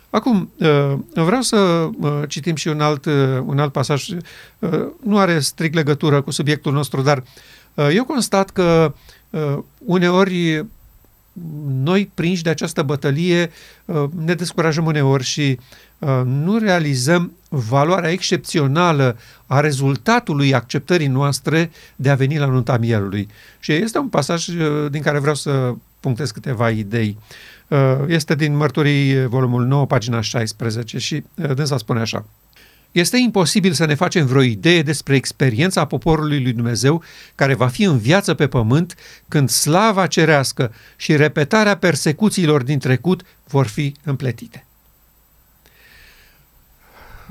Acum, 0.09 0.51
uh, 0.57 0.93
vreau 1.13 1.41
să 1.41 1.57
uh, 1.57 2.21
citim 2.27 2.55
și 2.55 2.67
un 2.67 2.81
alt, 2.81 3.05
uh, 3.05 3.39
un 3.45 3.59
alt 3.59 3.71
pasaj, 3.71 4.05
nu 5.03 5.17
are 5.17 5.39
strict 5.39 5.73
legătură 5.73 6.21
cu 6.21 6.31
subiectul 6.31 6.73
nostru, 6.73 7.01
dar 7.01 7.23
eu 7.93 8.05
constat 8.05 8.49
că 8.49 8.93
uneori 9.77 10.65
noi, 11.67 12.11
prinși 12.13 12.43
de 12.43 12.49
această 12.49 12.81
bătălie, 12.81 13.51
uh, 13.85 14.03
ne 14.25 14.33
descurajăm 14.33 14.85
uneori 14.85 15.23
și 15.23 15.59
uh, 15.99 16.21
nu 16.25 16.57
realizăm 16.57 17.31
valoarea 17.49 18.11
excepțională 18.11 19.17
a 19.45 19.59
rezultatului 19.59 20.53
acceptării 20.53 21.07
noastre 21.07 21.71
de 21.95 22.09
a 22.09 22.15
veni 22.15 22.37
la 22.37 22.45
nunta 22.45 22.77
mielului. 22.77 23.27
Și 23.59 23.71
este 23.71 23.97
un 23.97 24.07
pasaj 24.07 24.45
din 24.89 25.01
care 25.01 25.19
vreau 25.19 25.35
să 25.35 25.73
punctez 25.99 26.31
câteva 26.31 26.69
idei. 26.69 27.17
Este 28.07 28.35
din 28.35 28.55
Mărturii, 28.55 29.25
volumul 29.25 29.65
9, 29.65 29.85
pagina 29.85 30.21
16 30.21 30.97
și 30.97 31.23
dânsa 31.33 31.77
spune 31.77 31.99
așa. 31.99 32.25
Este 32.91 33.17
imposibil 33.17 33.71
să 33.71 33.85
ne 33.85 33.95
facem 33.95 34.25
vreo 34.25 34.41
idee 34.41 34.81
despre 34.81 35.15
experiența 35.15 35.85
poporului 35.85 36.41
lui 36.41 36.53
Dumnezeu 36.53 37.03
care 37.35 37.53
va 37.53 37.67
fi 37.67 37.83
în 37.83 37.97
viață 37.97 38.33
pe 38.33 38.47
pământ 38.47 38.95
când 39.27 39.49
slava 39.49 40.07
cerească 40.07 40.73
și 40.95 41.15
repetarea 41.15 41.77
persecuțiilor 41.77 42.63
din 42.63 42.79
trecut 42.79 43.21
vor 43.47 43.67
fi 43.67 43.95
împletite. 44.03 44.65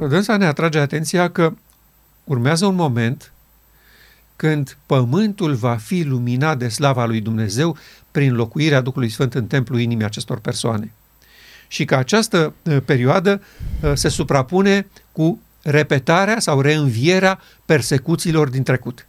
Dânsa 0.09 0.37
ne 0.37 0.47
atrage 0.47 0.79
atenția 0.79 1.31
că 1.31 1.55
urmează 2.25 2.67
un 2.67 2.75
moment 2.75 3.33
când 4.37 4.77
pământul 4.87 5.55
va 5.55 5.77
fi 5.77 6.03
luminat 6.03 6.59
de 6.59 6.69
slava 6.69 7.05
lui 7.05 7.21
Dumnezeu 7.21 7.77
prin 8.11 8.35
locuirea 8.35 8.81
Duhului 8.81 9.09
Sfânt 9.09 9.35
în 9.35 9.47
templul 9.47 9.81
inimii 9.81 10.05
acestor 10.05 10.39
persoane. 10.39 10.93
Și 11.69 11.85
că 11.85 11.95
această 11.97 12.55
uh, 12.63 12.77
perioadă 12.85 13.43
uh, 13.83 13.93
se 13.95 14.09
suprapune 14.09 14.87
cu 15.13 15.41
repetarea 15.63 16.41
sau 16.41 16.61
reînvierea 16.61 17.41
persecuțiilor 17.65 18.49
din 18.49 18.63
trecut. 18.63 19.07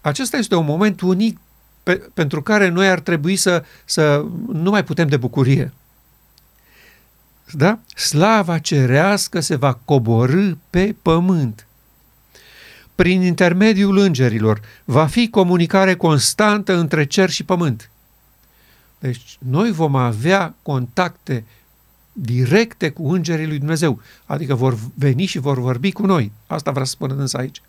Acesta 0.00 0.36
este 0.36 0.54
un 0.54 0.64
moment 0.64 1.00
unic 1.00 1.38
pe, 1.82 1.94
pentru 2.14 2.42
care 2.42 2.68
noi 2.68 2.88
ar 2.88 3.00
trebui 3.00 3.36
să, 3.36 3.64
să 3.84 4.24
nu 4.52 4.70
mai 4.70 4.84
putem 4.84 5.08
de 5.08 5.16
bucurie. 5.16 5.72
Da? 7.52 7.78
Slava 7.94 8.58
cerească 8.58 9.40
se 9.40 9.56
va 9.56 9.72
coborâ 9.84 10.54
pe 10.70 10.94
pământ. 11.02 11.66
Prin 12.94 13.22
intermediul 13.22 13.98
îngerilor 13.98 14.60
va 14.84 15.06
fi 15.06 15.28
comunicare 15.30 15.96
constantă 15.96 16.76
între 16.76 17.06
cer 17.06 17.30
și 17.30 17.44
pământ. 17.44 17.90
Deci 18.98 19.36
noi 19.38 19.70
vom 19.70 19.96
avea 19.96 20.54
contacte 20.62 21.44
directe 22.16 22.90
cu 22.90 23.12
îngerii 23.12 23.46
lui 23.46 23.58
Dumnezeu, 23.58 24.00
adică 24.24 24.54
vor 24.54 24.78
veni 24.94 25.24
și 25.24 25.38
vor 25.38 25.58
vorbi 25.58 25.92
cu 25.92 26.06
noi. 26.06 26.32
Asta 26.46 26.70
vrea 26.70 26.84
să 26.84 26.90
spună 26.90 27.14
însă 27.14 27.36
aici. 27.36 27.62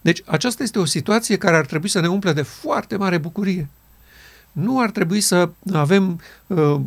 Deci 0.00 0.22
aceasta 0.24 0.62
este 0.62 0.78
o 0.78 0.84
situație 0.84 1.36
care 1.36 1.56
ar 1.56 1.66
trebui 1.66 1.88
să 1.88 2.00
ne 2.00 2.08
umple 2.08 2.32
de 2.32 2.42
foarte 2.42 2.96
mare 2.96 3.18
bucurie. 3.18 3.68
Nu 4.52 4.80
ar 4.80 4.90
trebui 4.90 5.20
să 5.20 5.50
avem 5.72 6.20
uh, 6.46 6.80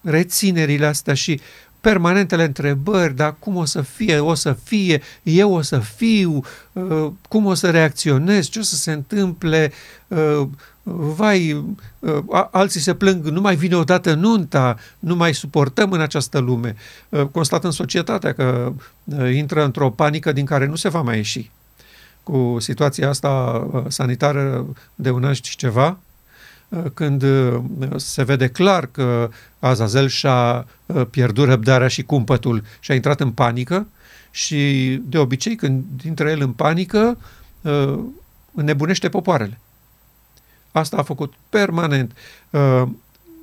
reținerile 0.00 0.86
astea 0.86 1.14
și 1.14 1.40
permanentele 1.86 2.44
întrebări, 2.44 3.14
dar 3.14 3.34
cum 3.38 3.56
o 3.56 3.64
să 3.64 3.82
fie, 3.82 4.18
o 4.18 4.34
să 4.34 4.52
fie, 4.52 5.02
eu 5.22 5.52
o 5.52 5.62
să 5.62 5.78
fiu, 5.78 6.42
uh, 6.72 7.10
cum 7.28 7.46
o 7.46 7.54
să 7.54 7.70
reacționez, 7.70 8.48
ce 8.48 8.58
o 8.58 8.62
să 8.62 8.76
se 8.76 8.92
întâmple, 8.92 9.72
uh, 10.08 10.42
vai, 10.92 11.64
uh, 11.98 12.46
alții 12.50 12.80
se 12.80 12.94
plâng, 12.94 13.24
nu 13.24 13.40
mai 13.40 13.56
vine 13.56 13.76
odată 13.76 14.14
nunta, 14.14 14.76
nu 14.98 15.16
mai 15.16 15.34
suportăm 15.34 15.92
în 15.92 16.00
această 16.00 16.38
lume. 16.38 16.76
Constatăm 17.30 17.70
societatea 17.70 18.32
că 18.32 18.72
intră 19.34 19.64
într-o 19.64 19.90
panică 19.90 20.32
din 20.32 20.44
care 20.44 20.66
nu 20.66 20.74
se 20.74 20.88
va 20.88 21.02
mai 21.02 21.16
ieși. 21.16 21.50
Cu 22.22 22.56
situația 22.58 23.08
asta 23.08 23.66
sanitară 23.88 24.66
de 24.94 25.10
un 25.10 25.24
an 25.24 25.32
și 25.32 25.56
ceva, 25.56 25.98
când 26.94 27.24
se 27.96 28.22
vede 28.22 28.48
clar 28.48 28.86
că 28.86 29.30
Azazel 29.58 30.08
și-a 30.08 30.66
pierdut 31.10 31.46
răbdarea 31.46 31.88
și 31.88 32.02
cumpătul 32.02 32.62
și 32.80 32.90
a 32.90 32.94
intrat 32.94 33.20
în 33.20 33.30
panică 33.30 33.86
și 34.30 34.92
de 35.04 35.18
obicei 35.18 35.56
când 35.56 35.84
intră 36.04 36.30
el 36.30 36.40
în 36.40 36.52
panică 36.52 37.18
înnebunește 38.54 39.08
popoarele. 39.08 39.58
Asta 40.72 40.96
a 40.96 41.02
făcut 41.02 41.34
permanent. 41.48 42.16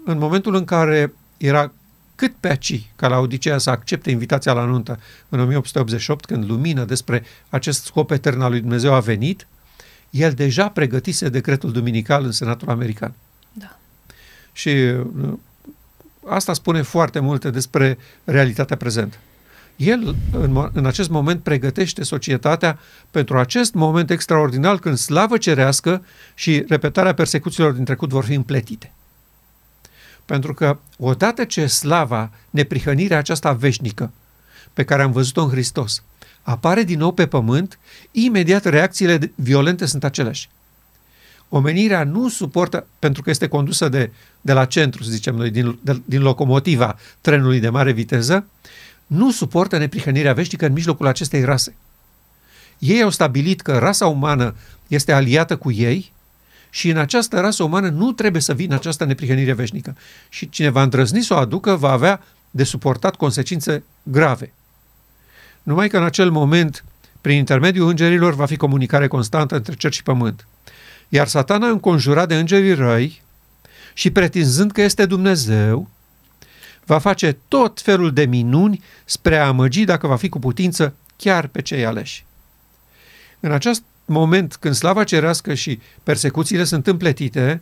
În 0.05 0.17
momentul 0.17 0.55
în 0.55 0.65
care 0.65 1.13
era 1.37 1.71
cât 2.15 2.33
pe 2.39 2.47
aci 2.47 2.89
ca 2.95 3.07
la 3.07 3.19
Odiseea 3.19 3.57
să 3.57 3.69
accepte 3.69 4.11
invitația 4.11 4.53
la 4.53 4.63
nuntă 4.63 4.99
în 5.29 5.39
1888, 5.39 6.25
când 6.25 6.49
lumină 6.49 6.83
despre 6.83 7.23
acest 7.49 7.83
scop 7.83 8.11
etern 8.11 8.41
al 8.41 8.49
lui 8.49 8.59
Dumnezeu 8.59 8.93
a 8.93 8.99
venit, 8.99 9.47
el 10.13 10.31
deja 10.31 10.69
pregătise 10.69 11.29
decretul 11.29 11.71
duminical 11.71 12.23
în 12.23 12.31
Senatul 12.31 12.69
American. 12.69 13.13
Da. 13.53 13.77
Și 14.51 14.69
uh, 14.69 15.33
asta 16.25 16.53
spune 16.53 16.81
foarte 16.81 17.19
multe 17.19 17.49
despre 17.49 17.97
realitatea 18.23 18.77
prezentă. 18.77 19.17
El, 19.75 20.15
în, 20.31 20.69
în 20.73 20.85
acest 20.85 21.09
moment, 21.09 21.43
pregătește 21.43 22.03
societatea 22.03 22.79
pentru 23.11 23.37
acest 23.37 23.73
moment 23.73 24.09
extraordinar 24.09 24.77
când 24.77 24.97
slavă 24.97 25.37
cerească 25.37 26.05
și 26.33 26.63
repetarea 26.67 27.13
persecuțiilor 27.13 27.71
din 27.71 27.83
trecut 27.83 28.09
vor 28.09 28.23
fi 28.23 28.33
împletite. 28.33 28.91
Pentru 30.25 30.53
că 30.53 30.77
odată 30.97 31.43
ce 31.43 31.67
slava, 31.67 32.31
neprihănirea 32.49 33.17
aceasta 33.17 33.51
veșnică, 33.51 34.11
pe 34.73 34.83
care 34.83 35.01
am 35.01 35.11
văzut-o 35.11 35.43
în 35.43 35.49
Hristos, 35.49 36.03
apare 36.41 36.83
din 36.83 36.99
nou 36.99 37.11
pe 37.11 37.27
pământ, 37.27 37.79
imediat 38.11 38.65
reacțiile 38.65 39.31
violente 39.35 39.85
sunt 39.85 40.03
aceleași. 40.03 40.49
Omenirea 41.49 42.03
nu 42.03 42.29
suportă, 42.29 42.87
pentru 42.99 43.21
că 43.21 43.29
este 43.29 43.47
condusă 43.47 43.89
de, 43.89 44.11
de 44.41 44.53
la 44.53 44.65
centru, 44.65 45.03
să 45.03 45.11
zicem 45.11 45.35
noi, 45.35 45.49
din, 45.49 45.79
de, 45.81 46.01
din 46.05 46.21
locomotiva 46.21 46.97
trenului 47.21 47.59
de 47.59 47.69
mare 47.69 47.91
viteză, 47.91 48.45
nu 49.07 49.31
suportă 49.31 49.77
neprihănirea 49.77 50.33
veșnică 50.33 50.65
în 50.65 50.73
mijlocul 50.73 51.07
acestei 51.07 51.43
rase. 51.43 51.75
Ei 52.79 53.01
au 53.01 53.09
stabilit 53.09 53.61
că 53.61 53.77
rasa 53.77 54.07
umană 54.07 54.55
este 54.87 55.11
aliată 55.11 55.57
cu 55.57 55.71
ei 55.71 56.11
și 56.69 56.89
în 56.89 56.97
această 56.97 57.39
rasă 57.39 57.63
umană 57.63 57.89
nu 57.89 58.11
trebuie 58.11 58.41
să 58.41 58.53
vină 58.53 58.75
această 58.75 59.05
neprihănire 59.05 59.53
veșnică. 59.53 59.95
Și 60.29 60.49
cine 60.49 60.69
va 60.69 60.81
îndrăzni 60.81 61.21
să 61.21 61.33
o 61.33 61.37
aducă 61.37 61.75
va 61.75 61.91
avea 61.91 62.21
de 62.51 62.63
suportat 62.63 63.15
consecințe 63.15 63.83
grave. 64.03 64.53
Numai 65.63 65.89
că 65.89 65.97
în 65.97 66.03
acel 66.03 66.31
moment, 66.31 66.83
prin 67.21 67.37
intermediul 67.37 67.89
îngerilor, 67.89 68.33
va 68.35 68.45
fi 68.45 68.57
comunicare 68.57 69.07
constantă 69.07 69.55
între 69.55 69.73
cer 69.73 69.93
și 69.93 70.03
pământ. 70.03 70.47
Iar 71.09 71.27
satana, 71.27 71.67
înconjurat 71.67 72.27
de 72.27 72.37
îngerii 72.37 72.73
răi 72.73 73.21
și 73.93 74.11
pretinzând 74.11 74.71
că 74.71 74.81
este 74.81 75.05
Dumnezeu, 75.05 75.89
va 76.85 76.97
face 76.97 77.37
tot 77.47 77.81
felul 77.81 78.13
de 78.13 78.25
minuni 78.25 78.83
spre 79.05 79.37
a 79.37 79.47
amăgi, 79.47 79.83
dacă 79.83 80.07
va 80.07 80.15
fi 80.15 80.29
cu 80.29 80.39
putință, 80.39 80.95
chiar 81.15 81.47
pe 81.47 81.61
cei 81.61 81.85
aleși. 81.85 82.25
În 83.39 83.51
acest 83.51 83.83
moment, 84.05 84.55
când 84.55 84.75
slava 84.75 85.03
cerească 85.03 85.53
și 85.53 85.79
persecuțiile 86.03 86.63
sunt 86.63 86.87
împletite, 86.87 87.61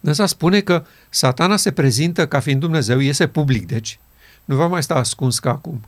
Dânsa 0.00 0.26
spune 0.26 0.60
că 0.60 0.84
satana 1.08 1.56
se 1.56 1.72
prezintă 1.72 2.26
ca 2.26 2.40
fiind 2.40 2.60
Dumnezeu, 2.60 2.98
iese 2.98 3.26
public, 3.26 3.66
deci. 3.66 3.98
Nu 4.44 4.56
va 4.56 4.66
mai 4.66 4.82
sta 4.82 4.94
ascuns 4.94 5.38
ca 5.38 5.50
acum 5.50 5.80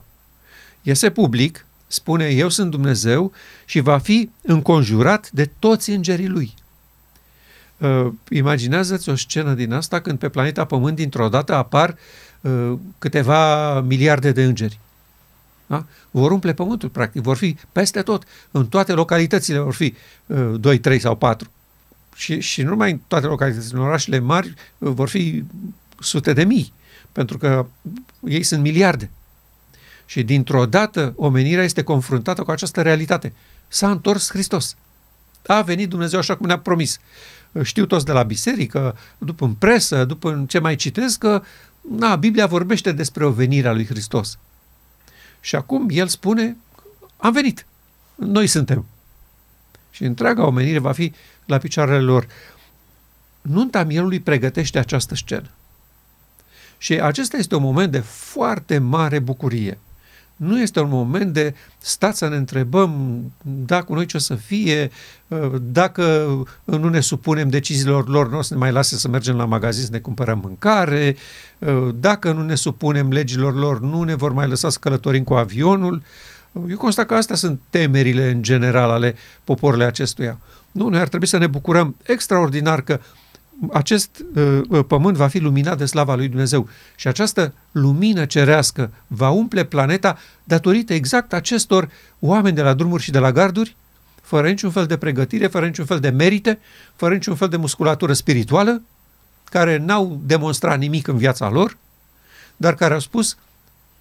iese 0.85 1.11
public, 1.11 1.67
spune 1.87 2.29
eu 2.29 2.49
sunt 2.49 2.71
Dumnezeu 2.71 3.33
și 3.65 3.81
va 3.81 3.99
fi 3.99 4.31
înconjurat 4.43 5.31
de 5.31 5.51
toți 5.59 5.91
îngerii 5.91 6.29
lui. 6.29 6.55
Uh, 7.79 8.13
imaginează-ți 8.31 9.09
o 9.09 9.17
scenă 9.17 9.55
din 9.55 9.73
asta 9.73 10.01
când 10.01 10.19
pe 10.19 10.29
planeta 10.29 10.65
Pământ 10.65 10.97
dintr-o 10.97 11.29
dată 11.29 11.55
apar 11.55 11.97
uh, 12.41 12.73
câteva 12.99 13.81
miliarde 13.81 14.33
de 14.33 14.45
îngeri. 14.45 14.79
Da? 15.67 15.87
Vor 16.11 16.31
umple 16.31 16.53
pământul, 16.53 16.89
practic, 16.89 17.23
vor 17.23 17.37
fi 17.37 17.57
peste 17.73 18.03
tot, 18.03 18.25
în 18.51 18.67
toate 18.67 18.93
localitățile 18.93 19.59
vor 19.59 19.75
fi 19.75 19.95
uh, 20.27 20.55
2, 20.61 20.79
3 20.79 20.99
sau 20.99 21.17
4. 21.17 21.51
Și, 22.15 22.41
și 22.41 22.63
nu 22.63 22.69
numai 22.69 22.91
în 22.91 23.01
toate 23.07 23.27
localitățile, 23.27 23.79
în 23.79 23.85
orașele 23.85 24.19
mari 24.19 24.55
uh, 24.79 24.91
vor 24.93 25.09
fi 25.09 25.45
sute 25.99 26.33
de 26.33 26.45
mii, 26.45 26.73
pentru 27.13 27.39
că 27.39 27.67
ei 28.29 28.43
sunt 28.43 28.63
miliarde. 28.63 29.11
Și 30.07 30.23
dintr-o 30.23 30.67
dată 30.67 31.13
omenirea 31.17 31.65
este 31.65 31.83
confruntată 31.83 32.43
cu 32.43 32.51
această 32.51 32.83
realitate. 32.83 33.33
S-a 33.69 33.91
întors 33.91 34.31
Hristos. 34.31 34.77
A 35.47 35.63
venit 35.63 35.89
Dumnezeu 35.89 36.19
așa 36.19 36.37
cum 36.37 36.47
ne-a 36.47 36.59
promis. 36.59 36.99
Știu 37.63 37.87
toți 37.87 38.05
de 38.05 38.13
la 38.13 38.23
biserică, 38.23 38.97
după 39.19 39.45
în 39.45 39.55
presă, 39.55 40.05
după 40.05 40.33
în 40.33 40.47
ce 40.47 40.59
mai 40.59 40.77
citesc, 40.77 41.19
că 41.19 41.43
na, 41.91 42.17
Biblia 42.17 42.47
vorbește 42.47 42.93
despre 42.93 43.25
o 43.25 43.31
venire 43.31 43.69
a 43.69 43.73
lui 43.73 43.87
Hristos. 43.87 44.39
Și 45.41 45.57
acum 45.57 45.87
el 45.91 46.07
spune, 46.07 46.57
am 47.17 47.33
venit, 47.33 47.67
noi 48.15 48.47
suntem. 48.47 48.87
Și 49.91 50.05
întreaga 50.05 50.47
omenire 50.47 50.79
va 50.79 50.93
fi 50.93 51.13
la 51.45 51.59
picioarele 51.59 52.01
lor. 52.01 52.27
Nunta 53.41 53.85
mielului 53.85 54.21
pregătește 54.21 54.79
această 54.79 55.15
scenă. 55.15 55.51
Și 56.79 57.01
acesta 57.01 57.37
este 57.37 57.55
un 57.55 57.63
moment 57.63 57.93
de 57.93 57.99
foarte 58.01 58.79
mare 58.79 59.19
bucurie. 59.19 59.79
Nu 60.37 60.61
este 60.61 60.81
un 60.81 60.89
moment 60.89 61.33
de 61.33 61.55
stați 61.79 62.19
să 62.19 62.29
ne 62.29 62.37
întrebăm 62.37 63.21
dacă 63.43 63.93
noi 63.93 64.07
ce 64.07 64.17
o 64.17 64.21
să 64.21 64.35
fie, 64.35 64.91
dacă 65.61 66.27
nu 66.65 66.89
ne 66.89 67.01
supunem 67.01 67.49
deciziilor 67.49 68.09
lor, 68.09 68.31
nu 68.31 68.39
o 68.39 68.43
să 68.43 68.55
ne 68.55 68.61
mai 68.61 68.73
lase 68.73 68.97
să 68.97 69.09
mergem 69.09 69.37
la 69.37 69.45
magazin 69.45 69.85
să 69.85 69.91
ne 69.93 69.99
cumpărăm 69.99 70.41
mâncare, 70.43 71.17
dacă 71.95 72.33
nu 72.33 72.43
ne 72.43 72.55
supunem 72.55 73.09
legilor 73.09 73.55
lor, 73.55 73.81
nu 73.81 74.03
ne 74.03 74.15
vor 74.15 74.33
mai 74.33 74.49
lăsa 74.49 74.69
să 74.69 74.79
călătorim 74.81 75.25
cu 75.25 75.35
avionul. 75.35 76.03
Eu 76.69 76.77
constat 76.77 77.07
că 77.07 77.15
astea 77.15 77.37
sunt 77.37 77.61
temerile 77.71 78.31
în 78.31 78.43
general 78.43 78.91
ale 78.91 79.15
poporului 79.45 79.85
acestuia. 79.85 80.39
Nu, 80.73 80.89
noi 80.89 81.01
ar 81.01 81.09
trebui 81.09 81.27
să 81.27 81.39
ne 81.39 81.47
bucurăm 81.47 81.97
extraordinar 82.03 82.81
că 82.81 83.01
acest 83.73 84.25
uh, 84.35 84.61
uh, 84.69 84.85
pământ 84.87 85.17
va 85.17 85.29
fi 85.29 85.39
luminat 85.39 85.79
de 85.79 85.85
slava 85.85 86.15
lui 86.15 86.29
Dumnezeu 86.29 86.69
și 86.97 87.09
această 87.09 87.53
lumină 87.73 88.25
cerească 88.25 88.91
va 89.07 89.31
umple 89.31 89.65
planeta 89.65 90.19
datorită 90.45 90.95
exact 90.95 91.33
acestor 91.33 91.89
oameni 92.21 92.55
de 92.55 92.63
la 92.63 92.75
drumuri 92.75 93.03
și 93.03 93.11
de 93.11 93.19
la 93.19 93.33
garduri, 93.33 93.77
fără 94.23 94.49
niciun 94.49 94.71
fel 94.71 94.87
de 94.87 94.97
pregătire, 94.97 95.47
fără 95.47 95.67
niciun 95.67 95.85
fel 95.85 96.01
de 96.01 96.09
merite, 96.09 96.59
fără 96.97 97.15
niciun 97.15 97.35
fel 97.35 97.49
de 97.49 97.57
musculatură 97.57 98.13
spirituală, 98.13 98.83
care 99.45 99.77
n-au 99.77 100.21
demonstrat 100.25 100.79
nimic 100.79 101.07
în 101.07 101.17
viața 101.17 101.51
lor, 101.51 101.77
dar 102.57 102.75
care 102.75 102.95
au 102.95 103.01
spus, 103.01 103.37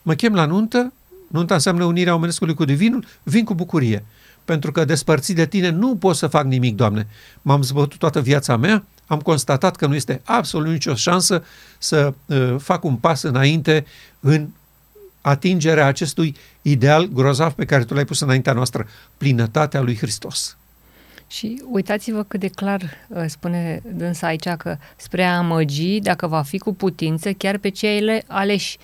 mă 0.02 0.14
chem 0.14 0.34
la 0.34 0.46
nuntă, 0.46 0.94
nunta 1.28 1.54
înseamnă 1.54 1.84
unirea 1.84 2.16
omenescului 2.16 2.54
cu 2.54 2.66
divinul, 2.66 3.06
vin 3.24 3.44
cu 3.44 3.54
bucurie 3.54 4.04
pentru 4.46 4.72
că 4.72 4.86
despărțit 4.86 5.36
de 5.36 5.46
tine 5.46 5.70
nu 5.70 5.96
pot 5.96 6.16
să 6.16 6.28
fac 6.28 6.46
nimic, 6.46 6.76
Doamne. 6.76 7.08
M-am 7.42 7.62
zbătut 7.62 8.00
toată 8.00 8.22
viața 8.22 8.58
mea, 8.58 8.86
am 9.06 9.20
constatat 9.20 9.76
că 9.76 9.88
nu 9.88 9.96
este 9.96 10.22
absolut 10.24 10.72
nicio 10.72 10.96
șansă 10.96 11.44
să 11.78 12.14
uh, 12.26 12.56
fac 12.58 12.84
un 12.84 12.96
pas 12.96 13.22
înainte 13.22 13.86
în 14.20 14.48
atingerea 15.22 15.86
acestui 15.86 16.36
ideal 16.62 17.06
grozav 17.06 17.54
pe 17.54 17.66
care 17.66 17.84
tu 17.84 17.94
l-ai 17.94 18.06
pus 18.06 18.20
înaintea 18.20 18.54
noastră, 18.54 18.88
plinătatea 19.18 19.82
lui 19.82 19.98
Hristos. 19.98 20.58
Și 21.28 21.64
uitați-vă 21.72 22.24
cât 22.24 22.40
de 22.40 22.48
clar 22.48 22.82
uh, 23.08 23.24
spune 23.28 23.82
dânsa 23.92 24.28
aici 24.28 24.48
că 24.48 24.78
spre 24.96 25.24
a 25.24 25.38
amăgi, 25.38 26.00
dacă 26.00 26.28
va 26.28 26.42
fi 26.42 26.58
cu 26.58 26.74
putință, 26.74 27.32
chiar 27.32 27.58
pe 27.58 27.70
cei 27.70 28.24
aleși. 28.28 28.78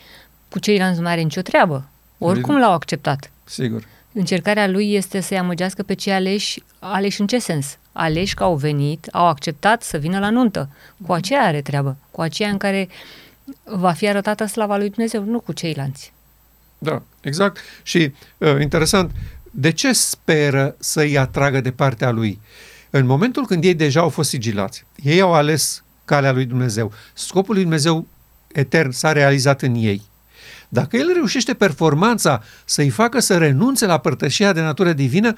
Cu 0.50 0.60
ceilalți 0.60 1.00
nu 1.00 1.08
are 1.08 1.22
nicio 1.22 1.42
treabă. 1.42 1.90
Oricum 2.18 2.60
l-au 2.60 2.74
acceptat. 2.74 3.32
Sigur. 3.44 3.84
Încercarea 4.14 4.68
lui 4.68 4.94
este 4.94 5.20
să-i 5.20 5.38
amăgească 5.38 5.84
pe 5.84 5.94
cei 5.94 6.14
aleși, 6.14 6.64
aleși 6.80 7.22
în 7.22 7.28
ce 7.28 7.40
sens? 7.40 7.78
Aleși 8.02 8.34
că 8.34 8.44
au 8.44 8.56
venit, 8.56 9.08
au 9.12 9.28
acceptat 9.28 9.84
să 9.84 9.98
vină 9.98 10.20
la 10.20 10.30
nuntă. 10.30 10.70
Cu 11.06 11.14
aceea 11.14 11.42
are 11.42 11.62
treabă, 11.62 11.98
cu 12.12 12.22
aceea 12.22 12.50
în 12.50 12.58
care 12.58 12.88
va 13.64 13.92
fi 13.92 14.08
arătată 14.08 14.46
slava 14.46 14.78
lui 14.78 14.90
Dumnezeu, 14.90 15.24
nu 15.24 15.40
cu 15.40 15.52
ceilalți. 15.52 16.14
Da, 16.78 17.02
exact. 17.22 17.58
Și 17.84 18.14
uh, 18.38 18.62
interesant, 18.62 19.12
de 19.52 19.72
ce 19.72 19.94
speră 19.94 20.76
să-i 20.80 21.18
atragă 21.18 21.62
de 21.62 21.72
partea 21.72 22.12
lui? 22.12 22.40
În 22.90 23.06
momentul 23.06 23.46
când 23.46 23.64
ei 23.64 23.74
deja 23.74 24.00
au 24.00 24.10
fost 24.10 24.30
sigilați, 24.30 24.86
ei 24.96 25.22
au 25.22 25.34
ales 25.34 25.84
calea 26.06 26.32
lui 26.32 26.46
Dumnezeu, 26.46 26.92
scopul 27.14 27.54
lui 27.54 27.64
Dumnezeu 27.64 28.08
etern 28.52 28.92
s-a 28.92 29.12
realizat 29.12 29.62
în 29.62 29.76
ei. 29.76 30.02
Dacă 30.70 30.98
el 30.98 31.12
reușește 31.14 31.54
performanța 31.54 32.44
să-i 32.66 32.90
facă 32.90 33.20
să 33.20 33.38
renunțe 33.38 33.86
la 33.86 33.98
părtășia 33.98 34.54
de 34.54 34.62
natură 34.62 34.94
divină, 34.94 35.34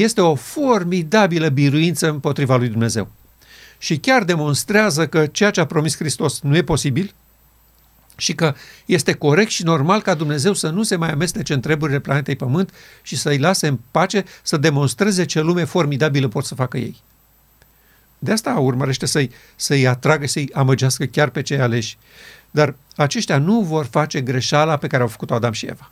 este 0.00 0.20
o 0.20 0.34
formidabilă 0.34 1.48
biruință 1.48 2.08
împotriva 2.08 2.56
lui 2.56 2.68
Dumnezeu. 2.68 3.08
Și 3.78 3.98
chiar 3.98 4.24
demonstrează 4.24 5.06
că 5.06 5.26
ceea 5.26 5.50
ce 5.50 5.60
a 5.60 5.66
promis 5.66 5.96
Hristos 5.96 6.40
nu 6.40 6.56
e 6.56 6.62
posibil 6.62 7.14
și 8.16 8.34
că 8.34 8.54
este 8.86 9.12
corect 9.12 9.50
și 9.50 9.64
normal 9.64 10.02
ca 10.02 10.14
Dumnezeu 10.14 10.52
să 10.52 10.68
nu 10.68 10.82
se 10.82 10.96
mai 10.96 11.10
amestece 11.10 11.52
în 11.52 11.60
treburile 11.60 11.98
planetei 11.98 12.36
Pământ 12.36 12.72
și 13.02 13.16
să-i 13.16 13.38
lase 13.38 13.66
în 13.66 13.78
pace 13.90 14.24
să 14.42 14.56
demonstreze 14.56 15.24
ce 15.24 15.40
lume 15.40 15.64
formidabilă 15.64 16.28
pot 16.28 16.44
să 16.44 16.54
facă 16.54 16.76
ei. 16.76 17.02
De 18.18 18.32
asta 18.32 18.54
urmărește 18.54 19.06
să-i, 19.06 19.30
să-i 19.56 19.86
atragă, 19.86 20.26
să-i 20.26 20.50
amăgească 20.52 21.04
chiar 21.04 21.28
pe 21.28 21.42
cei 21.42 21.60
aleși. 21.60 21.98
Dar 22.50 22.74
aceștia 22.96 23.38
nu 23.38 23.60
vor 23.60 23.84
face 23.84 24.20
greșeala 24.20 24.76
pe 24.76 24.86
care 24.86 25.02
au 25.02 25.08
făcut-o 25.08 25.34
Adam 25.34 25.52
și 25.52 25.66
Eva. 25.66 25.90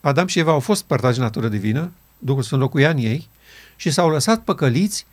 Adam 0.00 0.26
și 0.26 0.38
Eva 0.38 0.50
au 0.50 0.60
fost 0.60 0.82
părtași 0.82 1.18
natură 1.18 1.48
divină, 1.48 1.92
Duhul 2.18 2.42
Sfânt 2.42 2.60
locuia 2.60 2.90
în 2.90 2.96
ei 2.96 3.28
și 3.76 3.90
s-au 3.90 4.10
lăsat 4.10 4.40
păcăliți 4.40 5.06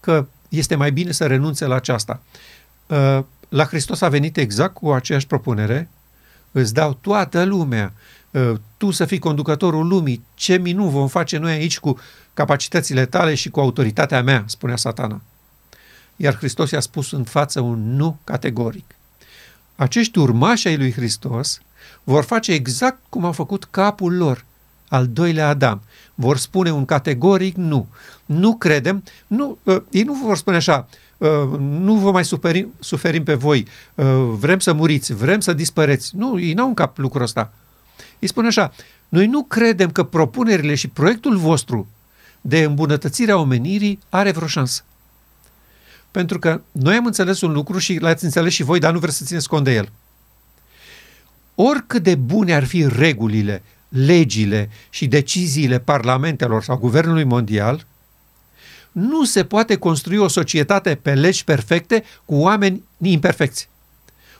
că 0.00 0.26
este 0.48 0.74
mai 0.74 0.92
bine 0.92 1.12
să 1.12 1.26
renunțe 1.26 1.66
la 1.66 1.74
aceasta. 1.74 2.22
Uh, 2.86 3.18
la 3.48 3.64
Hristos 3.64 4.00
a 4.00 4.08
venit 4.08 4.36
exact 4.36 4.74
cu 4.74 4.92
aceeași 4.92 5.26
propunere, 5.26 5.88
îți 6.52 6.74
dau 6.74 6.94
toată 6.94 7.44
lumea, 7.44 7.92
uh, 8.30 8.52
tu 8.76 8.90
să 8.90 9.04
fii 9.04 9.18
conducătorul 9.18 9.86
lumii, 9.86 10.24
ce 10.34 10.56
minuni 10.56 10.90
vom 10.90 11.08
face 11.08 11.38
noi 11.38 11.52
aici 11.52 11.78
cu 11.78 11.98
capacitățile 12.34 13.06
tale 13.06 13.34
și 13.34 13.50
cu 13.50 13.60
autoritatea 13.60 14.22
mea, 14.22 14.44
spunea 14.46 14.76
satana. 14.76 15.20
Iar 16.16 16.36
Hristos 16.36 16.70
i-a 16.70 16.80
spus 16.80 17.12
în 17.12 17.24
față 17.24 17.60
un 17.60 17.96
nu 17.96 18.18
categoric. 18.24 18.94
Acești 19.76 20.18
urmași 20.18 20.68
ai 20.68 20.76
lui 20.76 20.92
Hristos 20.92 21.60
vor 22.04 22.24
face 22.24 22.52
exact 22.52 22.98
cum 23.08 23.24
a 23.24 23.32
făcut 23.32 23.64
capul 23.64 24.16
lor, 24.16 24.44
al 24.88 25.06
doilea 25.06 25.48
Adam. 25.48 25.82
Vor 26.14 26.36
spune 26.36 26.70
un 26.70 26.84
categoric 26.84 27.56
nu. 27.56 27.86
Nu 28.26 28.56
credem, 28.56 29.02
nu, 29.26 29.58
uh, 29.62 29.82
ei 29.90 30.02
nu 30.02 30.12
vor 30.12 30.36
spune 30.36 30.56
așa, 30.56 30.88
uh, 31.16 31.58
nu 31.58 31.94
vă 31.94 32.10
mai 32.10 32.24
suferim, 32.24 32.72
suferim 32.78 33.22
pe 33.24 33.34
voi, 33.34 33.66
uh, 33.94 34.06
vrem 34.38 34.58
să 34.58 34.72
muriți, 34.72 35.14
vrem 35.14 35.40
să 35.40 35.52
dispăreți. 35.52 36.16
Nu, 36.16 36.40
ei 36.40 36.52
n-au 36.52 36.66
în 36.66 36.74
cap 36.74 36.98
lucrul 36.98 37.22
ăsta. 37.22 37.52
Ei 38.18 38.28
spun 38.28 38.46
așa, 38.46 38.72
noi 39.08 39.26
nu 39.26 39.42
credem 39.42 39.90
că 39.90 40.02
propunerile 40.02 40.74
și 40.74 40.88
proiectul 40.88 41.36
vostru 41.36 41.88
de 42.40 42.62
îmbunătățire 42.62 43.32
a 43.32 43.36
omenirii 43.36 43.98
are 44.08 44.30
vreo 44.30 44.46
șansă. 44.46 44.84
Pentru 46.10 46.38
că 46.38 46.60
noi 46.72 46.96
am 46.96 47.06
înțeles 47.06 47.40
un 47.40 47.52
lucru 47.52 47.78
și 47.78 47.98
l-ați 47.98 48.24
înțeles 48.24 48.52
și 48.52 48.62
voi, 48.62 48.78
dar 48.78 48.92
nu 48.92 48.98
vreți 48.98 49.16
să 49.16 49.24
țineți 49.24 49.48
cont 49.48 49.64
de 49.64 49.74
el. 49.74 49.92
Oricât 51.54 52.02
de 52.02 52.14
bune 52.14 52.54
ar 52.54 52.64
fi 52.64 52.86
regulile, 52.88 53.62
legile 53.88 54.68
și 54.90 55.06
deciziile 55.06 55.78
parlamentelor 55.78 56.62
sau 56.62 56.76
guvernului 56.76 57.24
mondial, 57.24 57.86
nu 58.92 59.24
se 59.24 59.44
poate 59.44 59.76
construi 59.76 60.16
o 60.16 60.28
societate 60.28 60.98
pe 61.02 61.14
legi 61.14 61.44
perfecte 61.44 62.04
cu 62.24 62.34
oameni 62.34 62.82
imperfecți, 62.98 63.68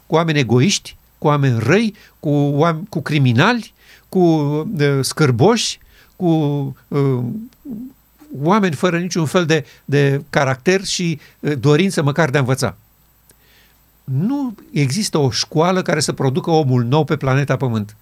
cu 0.06 0.14
oameni 0.14 0.38
egoiști, 0.38 0.96
cu 1.18 1.26
oameni 1.26 1.58
răi, 1.58 1.94
cu, 2.20 2.28
oameni, 2.30 2.86
cu 2.88 3.02
criminali, 3.02 3.72
cu 4.08 4.18
uh, 4.18 4.98
scârboși, 5.00 5.78
cu 6.16 6.26
uh, 6.88 7.18
oameni 8.42 8.74
fără 8.74 8.98
niciun 8.98 9.26
fel 9.26 9.46
de, 9.46 9.64
de 9.84 10.22
caracter 10.30 10.84
și 10.84 11.20
uh, 11.40 11.52
dorință 11.58 12.02
măcar 12.02 12.30
de 12.30 12.36
a 12.36 12.40
învăța. 12.40 12.76
Nu 14.04 14.54
există 14.72 15.18
o 15.18 15.30
școală 15.30 15.82
care 15.82 16.00
să 16.00 16.12
producă 16.12 16.50
omul 16.50 16.84
nou 16.84 17.04
pe 17.04 17.16
planeta 17.16 17.56
Pământ. 17.56 17.96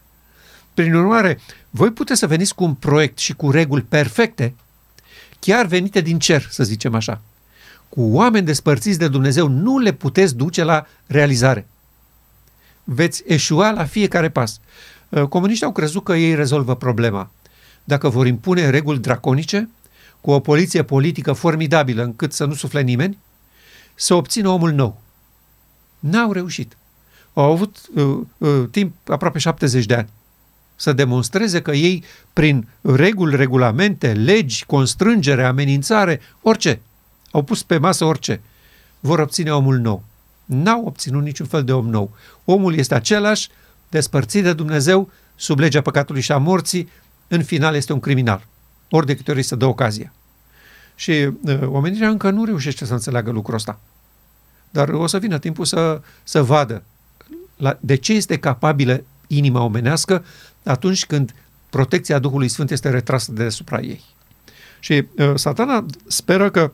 Prin 0.75 0.95
urmare, 0.95 1.39
voi 1.71 1.91
puteți 1.93 2.19
să 2.19 2.27
veniți 2.27 2.55
cu 2.55 2.65
un 2.65 2.75
proiect 2.75 3.19
și 3.19 3.35
cu 3.35 3.51
reguli 3.51 3.83
perfecte, 3.83 4.55
chiar 5.39 5.67
venite 5.67 6.01
din 6.01 6.19
cer, 6.19 6.47
să 6.51 6.65
zicem 6.65 6.95
așa. 6.95 7.21
Cu 7.89 8.01
oameni 8.03 8.47
despărțiți 8.47 8.99
de 8.99 9.09
Dumnezeu 9.09 9.49
nu 9.49 9.79
le 9.79 9.93
puteți 9.93 10.37
duce 10.37 10.65
la 10.65 10.87
realizare. 11.07 11.67
Veți 12.85 13.23
eșua 13.27 13.71
la 13.71 13.85
fiecare 13.85 14.29
pas. 14.29 14.61
Uh, 15.09 15.23
comuniștii 15.23 15.67
au 15.67 15.73
crezut 15.73 16.05
că 16.05 16.15
ei 16.15 16.35
rezolvă 16.35 16.77
problema. 16.77 17.31
Dacă 17.85 18.09
vor 18.09 18.27
impune 18.27 18.71
reguli 18.71 18.99
draconice, 18.99 19.69
cu 20.21 20.31
o 20.31 20.41
poliție 20.41 20.83
politică 20.83 21.33
formidabilă 21.33 22.03
încât 22.03 22.33
să 22.33 22.45
nu 22.45 22.55
sufle 22.55 22.81
nimeni, 22.81 23.19
să 23.95 24.15
obțină 24.15 24.49
omul 24.49 24.73
nou. 24.73 25.01
N-au 25.99 26.33
reușit. 26.33 26.77
Au 27.33 27.53
avut 27.53 27.77
uh, 27.95 28.19
uh, 28.39 28.69
timp 28.71 28.95
aproape 29.09 29.39
70 29.39 29.87
de 29.87 29.95
ani 29.95 30.09
să 30.77 30.93
demonstreze 30.93 31.63
că 31.63 31.73
ei, 31.73 32.05
prin 32.33 32.69
reguli, 32.81 33.37
regulamente, 33.37 34.13
legi, 34.13 34.65
constrângere, 34.65 35.45
amenințare, 35.45 36.21
orice, 36.43 36.81
au 37.31 37.43
pus 37.43 37.63
pe 37.63 37.79
masă 37.79 38.05
orice, 38.05 38.41
vor 39.01 39.19
obține 39.19 39.51
omul 39.51 39.79
nou. 39.79 40.05
N-au 40.45 40.85
obținut 40.85 41.23
niciun 41.23 41.47
fel 41.47 41.65
de 41.65 41.73
om 41.73 41.89
nou. 41.89 42.17
Omul 42.45 42.75
este 42.75 42.95
același, 42.95 43.49
despărțit 43.89 44.43
de 44.43 44.53
Dumnezeu, 44.53 45.11
sub 45.35 45.59
legea 45.59 45.81
păcatului 45.81 46.21
și 46.21 46.33
a 46.33 46.39
morții, 46.39 46.89
în 47.29 47.43
final 47.43 47.75
este 47.75 47.93
un 47.93 48.01
criminal 48.01 48.47
ori 48.97 49.07
de 49.07 49.17
câte 49.17 49.31
ori 49.31 49.43
să 49.43 49.57
dă 49.57 49.67
ocazia. 49.67 50.13
Și 50.95 51.11
uh, 51.11 51.61
omenirea 51.67 52.09
încă 52.09 52.31
nu 52.31 52.45
reușește 52.45 52.85
să 52.85 52.93
înțeleagă 52.93 53.31
lucrul 53.31 53.55
ăsta. 53.55 53.81
Dar 54.71 54.89
o 54.89 55.07
să 55.07 55.19
vină 55.19 55.39
timpul 55.39 55.65
să, 55.65 56.01
să 56.23 56.43
vadă 56.43 56.83
la, 57.57 57.79
de 57.81 57.95
ce 57.95 58.13
este 58.13 58.39
capabilă 58.39 59.05
inima 59.27 59.63
omenească 59.63 60.25
atunci 60.65 61.07
când 61.07 61.35
protecția 61.71 62.19
Duhului 62.19 62.49
Sfânt 62.49 62.71
este 62.71 62.91
retrasă 62.91 63.33
de 63.33 63.41
deasupra 63.41 63.81
ei. 63.81 64.05
Și 64.81 65.07
uh, 65.17 65.33
satana 65.35 65.87
speră 66.07 66.51
că 66.51 66.73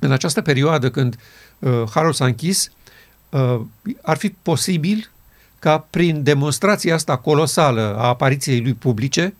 în 0.00 0.12
această 0.12 0.40
perioadă 0.40 0.90
când 0.90 1.16
uh, 1.58 1.82
harul 1.90 2.12
s-a 2.12 2.24
închis, 2.24 2.70
uh, 3.28 3.60
ar 4.02 4.16
fi 4.16 4.28
posibil 4.28 5.10
ca 5.58 5.78
prin 5.78 6.22
demonstrația 6.22 6.94
asta 6.94 7.16
colosală 7.16 7.96
a 7.98 8.06
apariției 8.06 8.60
lui 8.60 8.74
publice 8.74 9.34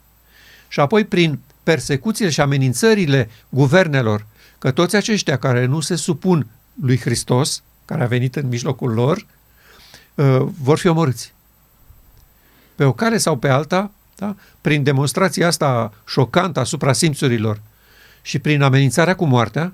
și 0.68 0.80
apoi 0.80 1.05
prin 1.05 1.39
persecuțiile 1.62 2.30
și 2.30 2.41
amenințările 2.41 3.30
guvernelor 3.49 4.26
că 4.59 4.70
toți 4.70 4.97
aceștia 4.97 5.39
care 5.39 5.64
nu 5.64 5.80
se 5.80 5.95
supun 5.95 6.47
lui 6.82 6.99
Hristos, 6.99 7.62
care 7.85 8.03
a 8.03 8.07
venit 8.07 8.37
în 8.37 8.49
mijlocul 8.49 8.93
lor, 8.93 9.26
uh, 10.14 10.47
vor 10.61 10.78
fi 10.78 10.87
omorâți. 10.87 11.32
Pe 12.75 12.85
o 12.85 12.93
cale 12.93 13.18
sau 13.18 13.37
pe 13.37 13.49
alta, 13.49 13.91
da? 14.16 14.37
prin 14.61 14.83
demonstrația 14.83 15.47
asta 15.47 15.93
șocantă 16.07 16.61
asupra 16.61 16.93
simțurilor 16.93 17.61
și 18.22 18.39
prin 18.39 18.62
amenințarea 18.62 19.16
cu 19.16 19.25
moartea, 19.25 19.72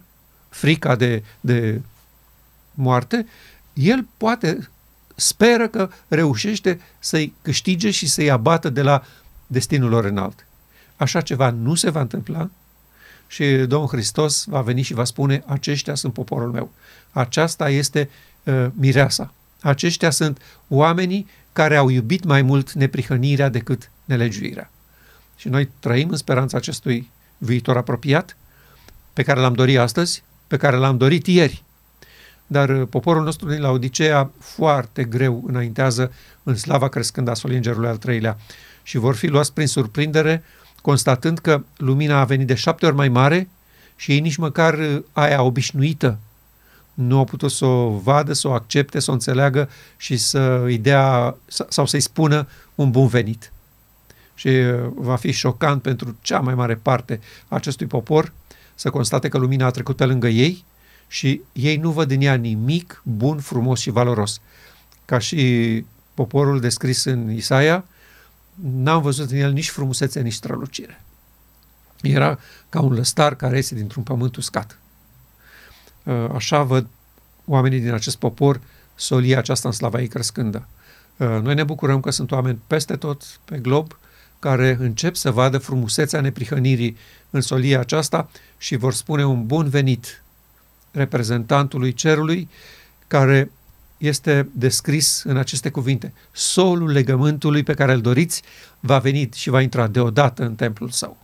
frica 0.48 0.96
de, 0.96 1.22
de 1.40 1.80
moarte, 2.74 3.26
el 3.72 4.06
poate, 4.16 4.70
speră 5.14 5.68
că 5.68 5.90
reușește 6.08 6.80
să-i 6.98 7.34
câștige 7.42 7.90
și 7.90 8.08
să-i 8.08 8.30
abată 8.30 8.68
de 8.68 8.82
la 8.82 9.02
destinul 9.46 9.90
lor 9.90 10.04
înalt. 10.04 10.46
Așa 10.96 11.20
ceva 11.20 11.50
nu 11.50 11.74
se 11.74 11.90
va 11.90 12.00
întâmpla 12.00 12.50
și 13.26 13.44
Domnul 13.46 13.88
Hristos 13.88 14.44
va 14.44 14.60
veni 14.60 14.82
și 14.82 14.94
va 14.94 15.04
spune, 15.04 15.42
aceștia 15.46 15.94
sunt 15.94 16.12
poporul 16.12 16.50
meu. 16.50 16.72
Aceasta 17.10 17.70
este 17.70 18.10
uh, 18.42 18.66
mireasa. 18.72 19.32
Aceștia 19.60 20.10
sunt 20.10 20.40
oamenii 20.68 21.26
care 21.52 21.76
au 21.76 21.88
iubit 21.88 22.24
mai 22.24 22.42
mult 22.42 22.72
neprihănirea 22.72 23.48
decât 23.48 23.90
nelegiuirea. 24.04 24.70
Și 25.36 25.48
noi 25.48 25.70
trăim 25.78 26.10
în 26.10 26.16
speranța 26.16 26.56
acestui 26.56 27.10
viitor 27.38 27.76
apropiat, 27.76 28.36
pe 29.12 29.22
care 29.22 29.40
l-am 29.40 29.54
dorit 29.54 29.78
astăzi, 29.78 30.22
pe 30.46 30.56
care 30.56 30.76
l-am 30.76 30.96
dorit 30.96 31.26
ieri. 31.26 31.62
Dar 32.46 32.68
uh, 32.68 32.88
poporul 32.90 33.22
nostru 33.22 33.48
din 33.48 33.60
Laodicea 33.60 34.30
foarte 34.38 35.04
greu 35.04 35.44
înaintează 35.46 36.12
în 36.42 36.56
slava 36.56 36.88
crescând 36.88 37.28
a 37.28 37.34
solingerului 37.34 37.88
al 37.88 37.96
treilea 37.96 38.38
și 38.82 38.98
vor 38.98 39.14
fi 39.14 39.26
luați 39.26 39.52
prin 39.52 39.66
surprindere 39.66 40.42
constatând 40.82 41.38
că 41.38 41.62
lumina 41.76 42.20
a 42.20 42.24
venit 42.24 42.46
de 42.46 42.54
șapte 42.54 42.86
ori 42.86 42.94
mai 42.94 43.08
mare 43.08 43.48
și 43.96 44.12
ei 44.12 44.20
nici 44.20 44.36
măcar 44.36 44.78
uh, 44.78 45.02
aia 45.12 45.42
obișnuită 45.42 46.18
nu 46.94 47.18
au 47.18 47.24
putut 47.24 47.50
să 47.50 47.64
o 47.64 47.98
vadă, 47.98 48.32
să 48.32 48.48
o 48.48 48.52
accepte, 48.52 49.00
să 49.00 49.10
o 49.10 49.14
înțeleagă 49.14 49.68
și 49.96 50.16
să 50.16 50.60
îi 50.64 50.78
dea 50.78 51.36
sau 51.68 51.86
să-i 51.86 52.00
spună 52.00 52.48
un 52.74 52.90
bun 52.90 53.06
venit. 53.06 53.52
Și 54.34 54.48
uh, 54.48 54.90
va 54.94 55.16
fi 55.16 55.30
șocant 55.30 55.82
pentru 55.82 56.16
cea 56.20 56.40
mai 56.40 56.54
mare 56.54 56.74
parte 56.74 57.20
a 57.48 57.54
acestui 57.56 57.86
popor 57.86 58.32
să 58.74 58.90
constate 58.90 59.28
că 59.28 59.38
lumina 59.38 59.66
a 59.66 59.70
trecut 59.70 59.96
pe 59.96 60.04
lângă 60.04 60.28
ei 60.28 60.64
și 61.08 61.40
ei 61.52 61.76
nu 61.76 61.90
văd 61.90 62.10
în 62.10 62.20
ea 62.20 62.34
nimic 62.34 63.02
bun, 63.04 63.38
frumos 63.38 63.80
și 63.80 63.90
valoros. 63.90 64.40
Ca 65.04 65.18
și 65.18 65.84
poporul 66.14 66.60
descris 66.60 67.04
în 67.04 67.30
Isaia, 67.30 67.84
n-am 68.54 69.02
văzut 69.02 69.30
în 69.30 69.36
el 69.36 69.52
nici 69.52 69.70
frumusețe, 69.70 70.20
nici 70.20 70.32
strălucire. 70.32 71.04
Era 72.02 72.38
ca 72.68 72.80
un 72.80 72.92
lăstar 72.92 73.34
care 73.34 73.56
iese 73.56 73.74
dintr-un 73.74 74.02
pământ 74.02 74.36
uscat. 74.36 74.78
Uh, 76.02 76.14
așa 76.34 76.62
văd 76.62 76.86
oamenii 77.44 77.80
din 77.80 77.92
acest 77.92 78.16
popor 78.16 78.60
solia 78.94 79.38
aceasta 79.38 79.68
în 79.68 79.74
slava 79.74 80.00
ei 80.00 80.08
crescândă. 80.08 80.68
Uh, 81.16 81.26
noi 81.42 81.54
ne 81.54 81.64
bucurăm 81.64 82.00
că 82.00 82.10
sunt 82.10 82.30
oameni 82.30 82.58
peste 82.66 82.96
tot 82.96 83.22
pe 83.44 83.58
glob 83.58 83.98
care 84.38 84.76
încep 84.80 85.14
să 85.14 85.30
vadă 85.30 85.58
frumusețea 85.58 86.20
neprihănirii 86.20 86.96
în 87.30 87.40
solia 87.40 87.80
aceasta 87.80 88.30
și 88.58 88.76
vor 88.76 88.92
spune 88.94 89.24
un 89.24 89.46
bun 89.46 89.68
venit 89.68 90.22
reprezentantului 90.90 91.92
cerului 91.92 92.48
care 93.06 93.50
este 93.98 94.48
descris 94.52 95.22
în 95.22 95.36
aceste 95.36 95.70
cuvinte. 95.70 96.12
Solul 96.32 96.90
legământului 96.90 97.62
pe 97.62 97.74
care 97.74 97.92
îl 97.92 98.00
doriți 98.00 98.42
va 98.80 98.98
veni 98.98 99.28
și 99.34 99.50
va 99.50 99.60
intra 99.60 99.86
deodată 99.86 100.44
în 100.44 100.54
templul 100.54 100.90
său. 100.90 101.16